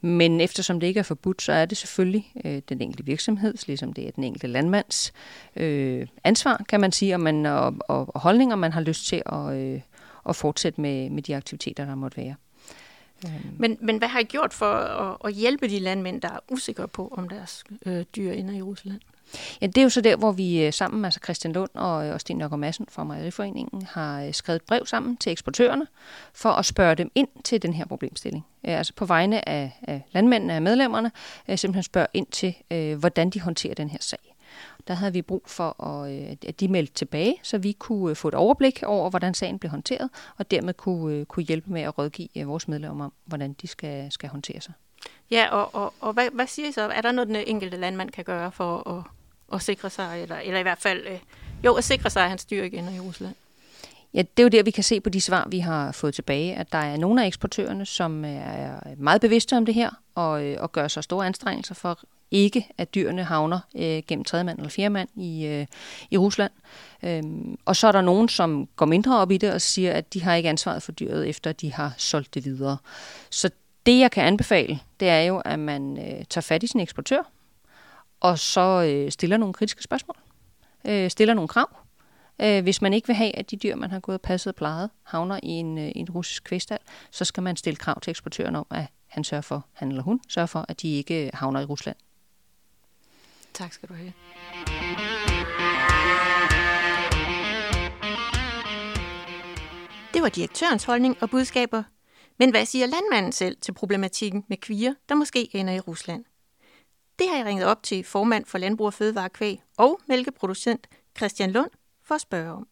Men 0.00 0.40
eftersom 0.40 0.80
det 0.80 0.86
ikke 0.86 1.00
er 1.00 1.04
forbudt, 1.04 1.42
så 1.42 1.52
er 1.52 1.66
det 1.66 1.78
selvfølgelig 1.78 2.32
øh, 2.44 2.62
den 2.68 2.80
enkelte 2.80 3.04
virksomheds, 3.04 3.66
ligesom 3.66 3.92
det 3.92 4.06
er 4.06 4.10
den 4.10 4.24
enkelte 4.24 4.46
landmands 4.46 5.12
øh, 5.56 6.06
ansvar, 6.24 6.64
kan 6.68 6.80
man 6.80 6.92
sige, 6.92 7.14
og, 7.14 7.20
man, 7.20 7.46
og, 7.46 7.74
og, 7.80 8.14
og 8.14 8.20
holdninger, 8.20 8.56
man 8.56 8.72
har 8.72 8.80
lyst 8.80 9.06
til 9.06 9.22
at, 9.26 9.52
øh, 9.52 9.80
at 10.28 10.36
fortsætte 10.36 10.80
med, 10.80 11.10
med 11.10 11.22
de 11.22 11.36
aktiviteter, 11.36 11.84
der 11.84 11.94
måtte 11.94 12.16
være. 12.16 12.34
Men, 13.58 13.78
men 13.80 13.98
hvad 13.98 14.08
har 14.08 14.18
I 14.18 14.24
gjort 14.24 14.54
for 14.54 14.72
at, 14.72 15.16
at 15.24 15.32
hjælpe 15.32 15.68
de 15.68 15.78
landmænd, 15.78 16.20
der 16.20 16.28
er 16.28 16.38
usikre 16.50 16.88
på, 16.88 17.14
om 17.16 17.28
deres 17.28 17.64
øh, 17.86 18.04
dyr 18.16 18.32
ender 18.32 18.54
i 18.54 18.62
Rusland? 18.62 19.00
Ja, 19.60 19.66
det 19.66 19.78
er 19.78 19.82
jo 19.82 19.88
så 19.88 20.00
der, 20.00 20.16
hvor 20.16 20.32
vi 20.32 20.64
øh, 20.64 20.72
sammen, 20.72 21.04
altså 21.04 21.20
Christian 21.24 21.52
Lund 21.52 21.70
og, 21.74 22.06
øh, 22.06 22.14
og 22.14 22.20
Sten 22.20 22.38
Nørgaard 22.38 22.58
Madsen 22.58 22.86
fra 22.90 23.04
Mejeriforeningen, 23.04 23.82
har 23.90 24.22
øh, 24.22 24.34
skrevet 24.34 24.56
et 24.56 24.66
brev 24.66 24.86
sammen 24.86 25.16
til 25.16 25.32
eksportørerne 25.32 25.86
for 26.34 26.50
at 26.50 26.66
spørge 26.66 26.94
dem 26.94 27.10
ind 27.14 27.28
til 27.44 27.62
den 27.62 27.72
her 27.72 27.86
problemstilling. 27.86 28.46
Altså 28.64 28.92
på 28.94 29.04
vegne 29.04 29.48
af, 29.48 29.78
af 29.82 30.02
landmændene 30.12 30.54
af 30.54 30.62
medlemmerne, 30.62 31.10
simpelthen 31.48 31.82
spørge 31.82 32.06
ind 32.14 32.26
til, 32.26 32.54
øh, 32.70 32.98
hvordan 32.98 33.30
de 33.30 33.40
håndterer 33.40 33.74
den 33.74 33.90
her 33.90 33.98
sag. 34.00 34.34
Der 34.88 34.94
havde 34.94 35.12
vi 35.12 35.22
brug 35.22 35.42
for, 35.46 35.84
at, 35.84 36.12
øh, 36.12 36.36
at 36.46 36.60
de 36.60 36.68
meldte 36.68 36.94
tilbage, 36.94 37.34
så 37.42 37.58
vi 37.58 37.72
kunne 37.72 38.10
øh, 38.10 38.16
få 38.16 38.28
et 38.28 38.34
overblik 38.34 38.82
over, 38.82 39.10
hvordan 39.10 39.34
sagen 39.34 39.58
blev 39.58 39.70
håndteret, 39.70 40.10
og 40.36 40.50
dermed 40.50 40.74
kunne, 40.74 41.14
øh, 41.14 41.26
kunne 41.26 41.42
hjælpe 41.42 41.72
med 41.72 41.82
at 41.82 41.98
rådgive 41.98 42.28
vores 42.44 42.68
medlemmer 42.68 43.04
om, 43.04 43.12
hvordan 43.24 43.52
de 43.52 43.66
skal, 43.66 44.12
skal 44.12 44.28
håndtere 44.28 44.60
sig. 44.60 44.74
Ja, 45.30 45.48
og, 45.50 45.74
og, 45.74 45.94
og 46.00 46.12
hvad, 46.12 46.28
hvad 46.32 46.46
siger 46.46 46.68
I 46.68 46.72
så? 46.72 46.82
Er 46.82 47.00
der 47.00 47.12
noget, 47.12 47.28
den 47.28 47.36
enkelte 47.36 47.76
landmand 47.76 48.10
kan 48.10 48.24
gøre 48.24 48.52
for 48.52 48.90
at, 48.90 49.04
at 49.54 49.62
sikre 49.62 49.90
sig, 49.90 50.22
eller, 50.22 50.36
eller 50.36 50.58
i 50.58 50.62
hvert 50.62 50.78
fald, 50.78 51.06
øh, 51.06 51.18
jo, 51.64 51.74
at 51.74 51.84
sikre 51.84 52.10
sig, 52.10 52.22
at 52.22 52.28
hans 52.28 52.44
dyr 52.44 52.62
ikke 52.62 52.78
ender 52.78 52.94
i 52.94 53.00
Rusland? 53.00 53.34
Ja, 54.14 54.22
det 54.22 54.38
er 54.38 54.42
jo 54.42 54.48
der, 54.48 54.62
vi 54.62 54.70
kan 54.70 54.84
se 54.84 55.00
på 55.00 55.10
de 55.10 55.20
svar, 55.20 55.48
vi 55.48 55.58
har 55.58 55.92
fået 55.92 56.14
tilbage, 56.14 56.54
at 56.54 56.72
der 56.72 56.78
er 56.78 56.96
nogle 56.96 57.22
af 57.22 57.26
eksportørerne, 57.26 57.86
som 57.86 58.24
er 58.24 58.80
meget 58.96 59.20
bevidste 59.20 59.56
om 59.56 59.66
det 59.66 59.74
her, 59.74 59.90
og, 60.14 60.30
og 60.58 60.72
gør 60.72 60.88
sig 60.88 61.04
store 61.04 61.26
anstrengelser 61.26 61.74
for 61.74 61.98
ikke, 62.30 62.68
at 62.78 62.94
dyrene 62.94 63.24
havner 63.24 63.60
øh, 63.76 64.02
gennem 64.08 64.24
tredjemand 64.24 64.58
eller 64.58 64.70
fjerdemand 64.70 65.08
i, 65.16 65.46
øh, 65.46 65.66
i 66.10 66.18
Rusland. 66.18 66.52
Øhm, 67.02 67.58
og 67.64 67.76
så 67.76 67.88
er 67.88 67.92
der 67.92 68.00
nogen, 68.00 68.28
som 68.28 68.68
går 68.76 68.86
mindre 68.86 69.18
op 69.18 69.30
i 69.30 69.36
det 69.36 69.52
og 69.52 69.60
siger, 69.60 69.92
at 69.92 70.14
de 70.14 70.22
har 70.22 70.34
ikke 70.34 70.48
ansvaret 70.48 70.82
for 70.82 70.92
dyret, 70.92 71.28
efter 71.28 71.52
de 71.52 71.72
har 71.72 71.94
solgt 71.96 72.34
det 72.34 72.44
videre. 72.44 72.76
Så 73.30 73.50
det, 73.86 73.98
jeg 73.98 74.10
kan 74.10 74.24
anbefale, 74.24 74.80
det 75.00 75.08
er 75.08 75.20
jo, 75.20 75.38
at 75.38 75.58
man 75.58 75.98
øh, 75.98 76.24
tager 76.24 76.42
fat 76.42 76.62
i 76.62 76.66
sin 76.66 76.80
eksportør, 76.80 77.22
og 78.20 78.38
så 78.38 78.82
øh, 78.82 79.10
stiller 79.10 79.36
nogle 79.36 79.54
kritiske 79.54 79.82
spørgsmål. 79.82 80.16
Øh, 80.84 81.10
stiller 81.10 81.34
nogle 81.34 81.48
krav. 81.48 81.68
Øh, 82.42 82.62
hvis 82.62 82.82
man 82.82 82.92
ikke 82.92 83.06
vil 83.06 83.16
have, 83.16 83.36
at 83.36 83.50
de 83.50 83.56
dyr, 83.56 83.76
man 83.76 83.90
har 83.90 84.00
gået 84.00 84.14
og 84.14 84.22
passet 84.22 84.50
og 84.50 84.56
plejet, 84.56 84.90
havner 85.02 85.40
i 85.42 85.48
en, 85.48 85.78
øh, 85.78 85.92
en 85.94 86.10
russisk 86.10 86.44
kvæstal, 86.44 86.78
så 87.10 87.24
skal 87.24 87.42
man 87.42 87.56
stille 87.56 87.76
krav 87.76 88.00
til 88.00 88.10
eksportøren 88.10 88.56
om, 88.56 88.66
at 88.70 88.84
han 89.06 89.24
sørger 89.24 89.42
for, 89.42 89.66
han 89.72 89.88
eller 89.88 90.02
hun 90.02 90.20
sørger 90.28 90.46
for, 90.46 90.64
at 90.68 90.82
de 90.82 90.96
ikke 90.96 91.30
havner 91.34 91.60
i 91.60 91.64
Rusland. 91.64 91.96
Tak 93.54 93.72
skal 93.72 93.88
du 93.88 93.94
have. 93.94 94.12
Det 100.14 100.22
var 100.22 100.28
direktørens 100.28 100.84
holdning 100.84 101.16
og 101.22 101.30
budskaber. 101.30 101.82
Men 102.38 102.50
hvad 102.50 102.66
siger 102.66 102.86
landmanden 102.86 103.32
selv 103.32 103.56
til 103.60 103.74
problematikken 103.74 104.44
med 104.48 104.56
kvier, 104.56 104.94
der 105.08 105.14
måske 105.14 105.56
ender 105.56 105.72
i 105.72 105.80
Rusland? 105.80 106.24
Det 107.18 107.28
har 107.28 107.36
jeg 107.36 107.46
ringet 107.46 107.66
op 107.66 107.82
til 107.82 108.04
formand 108.04 108.44
for 108.46 108.58
Landbrug 108.58 108.86
og 108.86 108.94
Fødevare 108.94 109.30
Kvæg 109.30 109.62
og 109.76 110.00
mælkeproducent 110.08 110.86
Christian 111.16 111.50
Lund 111.50 111.70
for 112.02 112.14
at 112.14 112.20
spørge 112.20 112.52
om. 112.52 112.68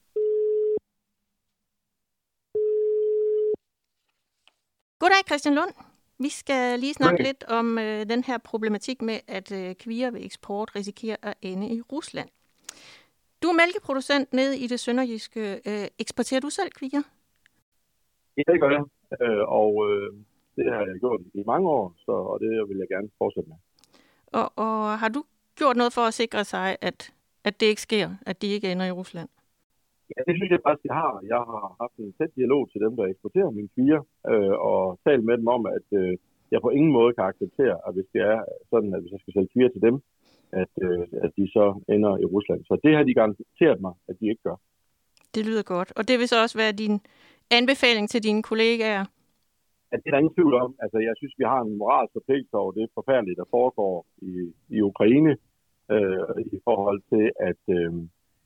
Goddag 4.99 5.23
Christian 5.27 5.55
Lund. 5.55 5.96
Vi 6.19 6.29
skal 6.29 6.79
lige 6.79 6.95
snakke 6.95 7.15
okay. 7.15 7.25
lidt 7.25 7.45
om 7.45 7.79
øh, 7.79 8.09
den 8.09 8.25
her 8.25 8.39
problematik 8.39 9.03
med, 9.03 9.19
at 9.29 9.53
øh, 9.53 9.75
kvier 9.75 10.11
ved 10.11 10.21
eksport 10.25 10.77
risikerer 10.77 11.17
at 11.23 11.35
ende 11.43 11.69
i 11.69 11.81
Rusland. 11.81 12.29
Du 13.43 13.49
er 13.49 13.53
mælkeproducent 13.53 14.33
nede 14.33 14.59
i 14.59 14.67
det 14.67 14.81
sønderjyske. 14.81 15.61
Øh, 15.67 15.89
eksporterer 15.99 16.41
du 16.41 16.51
selv 16.51 16.71
kvier? 16.71 17.03
Ja, 18.37 18.43
det 18.53 18.61
gør 18.61 18.71
jeg. 18.71 18.85
Øh, 19.23 19.45
og 19.49 19.91
øh, 19.91 20.13
det 20.57 20.65
har 20.73 20.81
jeg 20.81 21.01
gjort 21.01 21.21
i 21.35 21.43
mange 21.47 21.69
år, 21.69 21.95
så, 21.99 22.13
og 22.13 22.41
det 22.41 22.69
vil 22.69 22.79
jeg 22.79 22.89
gerne 22.89 23.09
fortsætte 23.19 23.49
med. 23.49 23.57
Og, 24.27 24.53
og 24.57 24.99
har 24.99 25.09
du 25.09 25.25
gjort 25.57 25.77
noget 25.77 25.93
for 25.93 26.03
at 26.03 26.15
sikre 26.15 26.45
sig, 26.45 26.77
at, 26.81 27.13
at 27.45 27.61
det 27.61 27.67
ikke 27.67 27.83
sker, 27.83 28.11
at 28.27 28.43
de 28.43 28.47
ikke 28.47 28.73
ender 28.73 28.87
i 28.87 28.91
Rusland? 28.91 29.29
Ja, 30.13 30.21
det 30.27 30.35
synes 30.37 30.51
jeg 30.51 30.67
faktisk, 30.67 30.87
jeg 30.91 30.99
har. 31.03 31.13
Jeg 31.33 31.41
har 31.51 31.63
haft 31.83 31.97
en 31.99 32.13
tæt 32.19 32.33
dialog 32.41 32.63
til 32.73 32.81
dem, 32.85 32.93
der 32.99 33.05
eksporterer 33.05 33.51
mine 33.59 33.71
kvier, 33.75 34.01
øh, 34.33 34.55
og 34.71 34.81
talt 35.07 35.25
med 35.29 35.37
dem 35.41 35.49
om, 35.57 35.63
at 35.77 35.89
øh, 36.01 36.13
jeg 36.53 36.61
på 36.63 36.71
ingen 36.79 36.93
måde 36.99 37.15
kan 37.15 37.25
acceptere, 37.31 37.77
at 37.87 37.95
hvis 37.95 38.09
det 38.15 38.23
er 38.33 38.39
sådan, 38.73 38.91
at 38.95 39.01
hvis 39.01 39.13
jeg 39.13 39.21
skal 39.21 39.35
sælge 39.35 39.53
kvier 39.55 39.71
til 39.73 39.83
dem, 39.89 39.97
at, 40.63 40.73
øh, 40.87 41.03
at 41.25 41.31
de 41.39 41.45
så 41.57 41.67
ender 41.95 42.13
i 42.23 42.27
Rusland. 42.35 42.61
Så 42.69 42.75
det 42.85 42.97
har 42.97 43.05
de 43.09 43.15
garanteret 43.21 43.81
mig, 43.87 43.95
at 44.09 44.15
de 44.21 44.25
ikke 44.31 44.43
gør. 44.49 44.59
Det 45.35 45.43
lyder 45.49 45.63
godt. 45.75 45.91
Og 45.99 46.03
det 46.09 46.19
vil 46.19 46.29
så 46.29 46.43
også 46.43 46.59
være 46.59 46.73
din 46.73 46.95
anbefaling 47.59 48.07
til 48.11 48.23
dine 48.23 48.43
kollegaer? 48.43 49.05
At 49.93 49.99
det 50.01 50.09
er 50.09 50.13
der 50.13 50.23
ingen 50.23 50.35
tvivl 50.39 50.55
om. 50.65 50.71
Altså, 50.83 50.99
jeg 50.99 51.15
synes, 51.17 51.35
vi 51.39 51.45
har 51.53 51.61
en 51.61 51.79
moralsk 51.79 52.13
forpligtelse 52.13 52.57
over 52.63 52.73
det 52.73 52.87
forfærdelige, 52.95 53.37
der 53.37 53.49
foregår 53.51 54.07
i, 54.31 54.53
i 54.77 54.79
Ukraine, 54.91 55.33
øh, 55.95 56.21
i 56.57 56.59
forhold 56.65 57.01
til, 57.13 57.25
at, 57.51 57.63
øh, 57.79 57.93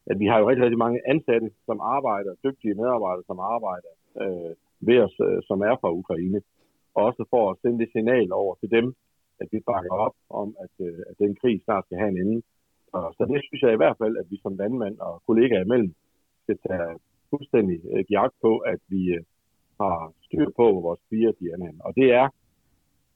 at 0.06 0.18
vi 0.18 0.26
har 0.26 0.38
jo 0.38 0.48
rigtig, 0.48 0.64
rigtig 0.64 0.78
mange 0.78 1.00
ansatte, 1.12 1.50
som 1.66 1.80
arbejder, 1.80 2.34
dygtige 2.44 2.74
medarbejdere, 2.74 3.24
som 3.26 3.38
arbejder 3.38 3.92
øh, 4.22 4.54
ved 4.80 4.98
os, 5.06 5.16
øh, 5.26 5.42
som 5.48 5.60
er 5.60 5.74
fra 5.80 5.90
Ukraine. 5.92 6.40
Og 6.94 7.04
også 7.04 7.24
for 7.30 7.50
at 7.50 7.58
sende 7.62 7.78
det 7.78 7.92
signal 7.92 8.32
over 8.32 8.54
til 8.54 8.70
dem, 8.70 8.94
at 9.40 9.48
vi 9.52 9.60
bakker 9.70 9.94
op 10.06 10.16
om, 10.30 10.48
at, 10.64 10.74
øh, 10.86 10.98
at 11.10 11.14
den 11.18 11.36
krig 11.40 11.60
snart 11.64 11.84
skal 11.84 11.98
have 11.98 12.10
en 12.10 12.20
ende. 12.24 12.42
Og, 12.92 13.14
så 13.16 13.22
det 13.30 13.40
synes 13.46 13.62
jeg 13.62 13.72
i 13.72 13.82
hvert 13.82 13.98
fald, 14.02 14.16
at 14.16 14.26
vi 14.30 14.36
som 14.42 14.56
landmand 14.56 14.98
og 14.98 15.22
kollegaer 15.26 15.64
imellem 15.64 15.94
skal 16.42 16.58
tage 16.68 16.98
fuldstændig 17.30 17.78
øh, 17.92 18.04
jagt 18.10 18.34
på, 18.42 18.58
at 18.58 18.80
vi 18.88 19.02
øh, 19.16 19.22
har 19.80 20.12
styr 20.26 20.46
på, 20.58 20.64
hvor 20.72 20.80
vores 20.80 21.02
fire 21.10 21.32
de. 21.40 21.46
Og 21.86 21.94
det 21.94 22.12
er, 22.20 22.28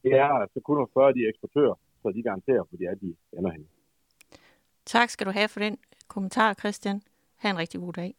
det 0.03 0.13
er 0.13 0.29
altså 0.43 0.59
kun 0.59 0.81
at 0.81 0.89
spørge 0.91 1.13
de 1.13 1.27
eksportører, 1.29 1.75
så 2.01 2.11
de 2.11 2.23
garanterer, 2.23 2.63
hvor 2.67 2.77
de 2.77 2.85
er, 2.85 2.95
de 2.95 3.15
ender 3.37 3.51
henne. 3.51 3.67
Tak 4.85 5.09
skal 5.09 5.27
du 5.27 5.31
have 5.31 5.49
for 5.53 5.59
den 5.59 5.77
kommentar, 6.07 6.53
Christian. 6.53 7.01
Ha' 7.35 7.49
en 7.49 7.57
rigtig 7.57 7.79
god 7.79 7.93
dag. 7.93 8.15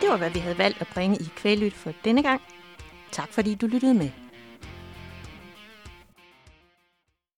Det 0.00 0.08
var, 0.08 0.16
hvad 0.16 0.30
vi 0.30 0.38
havde 0.38 0.58
valgt 0.58 0.80
at 0.80 0.88
bringe 0.94 1.16
i 1.16 1.24
kvælyt 1.36 1.72
for 1.72 1.92
denne 2.04 2.22
gang. 2.22 2.42
Tak 3.12 3.28
fordi 3.28 3.54
du 3.54 3.66
lyttede 3.66 3.94
med. 3.94 4.25